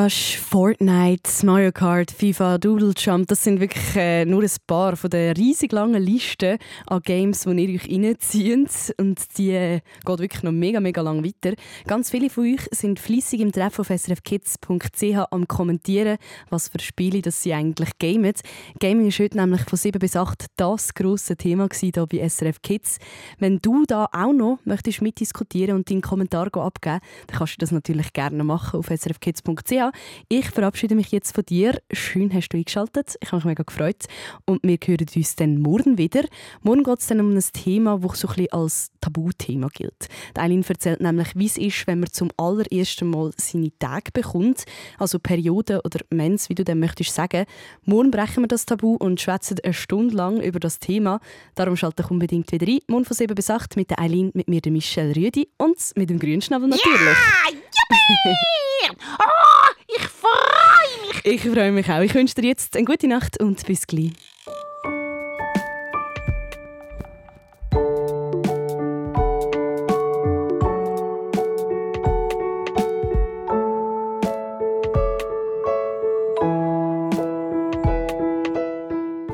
Crush, 0.04 0.38
Fortnite, 0.38 1.46
Mario 1.46 1.72
Kart, 1.72 2.12
FIFA, 2.12 2.58
Doodle 2.58 2.94
Jump, 2.98 3.30
das 3.30 3.42
sind 3.42 3.62
wirklich 3.62 3.96
äh, 3.96 4.26
nur 4.26 4.44
ein 4.44 4.52
paar 4.68 4.98
von 4.98 5.10
der 5.10 5.38
riesig 5.38 5.72
langen 5.72 6.04
Liste 6.04 6.58
an 6.88 7.00
Games, 7.02 7.44
die 7.44 7.66
ihr 7.66 7.76
euch 7.80 7.90
reinzieht. 7.90 8.94
Und 8.98 9.38
die 9.38 9.52
äh, 9.52 9.80
geht 10.06 10.20
wirklich 10.20 10.44
noch 10.44 10.52
mega, 10.52 10.82
mega 10.82 11.02
lang 11.02 11.24
weiter. 11.24 11.56
Ganz 11.88 12.10
viele 12.10 12.30
von 12.30 12.44
euch 12.44 12.68
sind 12.72 13.00
fließig 13.00 13.40
im 13.40 13.54
Treff 13.54 13.80
auf 13.80 13.88
srfkids.ch 13.88 15.32
am 15.32 15.48
kommentieren, 15.48 16.18
was 16.50 16.68
für 16.68 16.80
Spiele 16.80 17.22
das 17.22 17.42
sie 17.42 17.54
eigentlich 17.54 17.98
gamen. 17.98 18.34
Gaming 18.82 19.08
ist 19.08 19.20
heute 19.20 19.38
nämlich 19.38 19.62
von 19.62 19.78
7 19.80 20.00
bis 20.00 20.18
8 20.18 20.48
das 20.58 20.94
grosse 20.96 21.38
Thema 21.38 21.70
hier 21.74 21.94
bei 21.94 22.28
SRF 22.28 22.62
Kids. 22.62 22.98
Wenn 23.40 23.60
du 23.60 23.86
da 23.86 24.10
auch 24.12 24.34
noch 24.34 24.60
möchtest 24.66 25.02
mitdiskutieren 25.02 25.78
und 25.78 25.90
deinen 25.90 26.02
Kommentar 26.02 26.48
abgeben, 26.58 27.00
dann 27.28 27.38
kannst 27.38 27.54
du 27.54 27.58
das 27.60 27.72
natürlich 27.72 28.12
gerne 28.12 28.44
machen 28.44 28.80
auf 28.80 28.88
srfkids.ch. 28.88 29.93
Ich 30.30 30.50
verabschiede 30.50 30.96
mich 30.96 31.12
jetzt 31.12 31.34
von 31.34 31.46
dir. 31.46 31.82
Schön 31.92 32.34
hast 32.34 32.50
du 32.50 32.58
eingeschaltet. 32.58 33.16
Ich 33.22 33.32
habe 33.32 33.38
mich 33.38 33.46
mega 33.46 33.64
gefreut. 33.64 34.06
Und 34.46 34.62
wir 34.64 34.78
hören 34.84 35.06
uns 35.16 35.36
dann 35.36 35.60
morgen 35.60 35.98
wieder. 35.98 36.24
Morgen 36.62 36.84
geht 36.84 37.00
es 37.00 37.08
dann 37.08 37.20
um 37.20 37.36
ein 37.36 37.44
Thema, 37.54 38.00
das 38.00 38.20
so 38.20 38.28
ein 38.28 38.36
bisschen 38.36 38.52
als 38.54 38.92
Tabuthema 39.02 39.68
gilt. 39.74 40.08
Die 40.36 40.40
Eileen 40.40 40.64
erzählt 40.64 41.02
nämlich, 41.02 41.36
wie 41.36 41.46
es 41.46 41.58
ist, 41.58 41.88
wenn 41.88 42.00
man 42.00 42.12
zum 42.12 42.30
allerersten 42.38 43.10
Mal 43.10 43.32
seine 43.38 43.72
Tage 43.78 44.12
bekommt, 44.12 44.66
also 44.98 45.20
Periode 45.20 45.82
oder 45.84 46.00
Mens, 46.10 46.50
wie 46.50 46.56
du 46.56 46.64
dem 46.64 46.80
möchtest 46.80 47.14
sagen. 47.14 47.46
Morgen 47.86 48.12
brechen 48.12 48.44
wir 48.44 48.48
das 48.48 48.66
Tabu 48.66 48.96
und 48.96 49.20
schwätzen 49.20 49.58
eine 49.64 49.74
Stunde 49.74 50.16
lang 50.16 50.42
über 50.42 50.60
das 50.60 50.80
Thema. 50.80 51.20
Darum 51.56 51.76
schalte 51.76 52.04
ich 52.04 52.12
unbedingt 52.12 52.52
wieder 52.52 52.68
rein. 52.68 52.80
Morgen 52.88 53.06
von 53.06 53.16
7 53.16 53.36
bis 53.36 53.50
8 53.50 53.76
mit 53.76 53.90
der 53.90 54.00
Eileen, 54.00 54.32
mit 54.34 54.48
mir, 54.48 54.62
der 54.62 54.72
Michelle 54.72 55.16
Rüdi 55.16 55.50
und 55.58 55.78
mit 55.96 56.10
dem 56.10 56.20
Grünschnabel 56.20 56.70
natürlich. 56.70 56.94
Ja, 56.94 57.54
yippie! 57.54 58.98
Oh, 59.20 59.70
ich 59.88 60.08
freue 60.08 61.08
mich! 61.08 61.26
Ich 61.26 61.42
freue 61.42 61.72
mich 61.72 61.90
auch. 61.90 62.02
Ich 62.02 62.14
wünsche 62.14 62.36
dir 62.36 62.48
jetzt 62.48 62.76
eine 62.76 62.86
gute 62.86 63.08
Nacht 63.08 63.40
und 63.42 63.66
bis 63.66 63.88
gleich. 63.88 64.12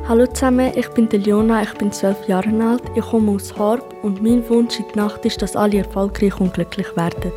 Hallo 0.08 0.26
zusammen, 0.26 0.72
ich 0.76 0.88
bin 0.90 1.08
Leona, 1.08 1.62
ich 1.62 1.72
bin 1.74 1.92
zwölf 1.92 2.28
Jahre 2.28 2.50
alt, 2.64 2.82
ich 2.96 3.06
komme 3.06 3.34
aus 3.34 3.56
Horb 3.56 3.94
und 4.02 4.24
mein 4.24 4.48
Wunsch 4.50 4.80
in 4.80 4.86
der 4.96 5.04
Nacht 5.04 5.24
ist, 5.24 5.40
dass 5.40 5.56
alle 5.56 5.78
erfolgreich 5.78 6.40
und 6.40 6.52
glücklich 6.52 6.88
werden. 6.96 7.32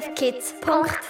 srfkids.ch. 0.00 1.07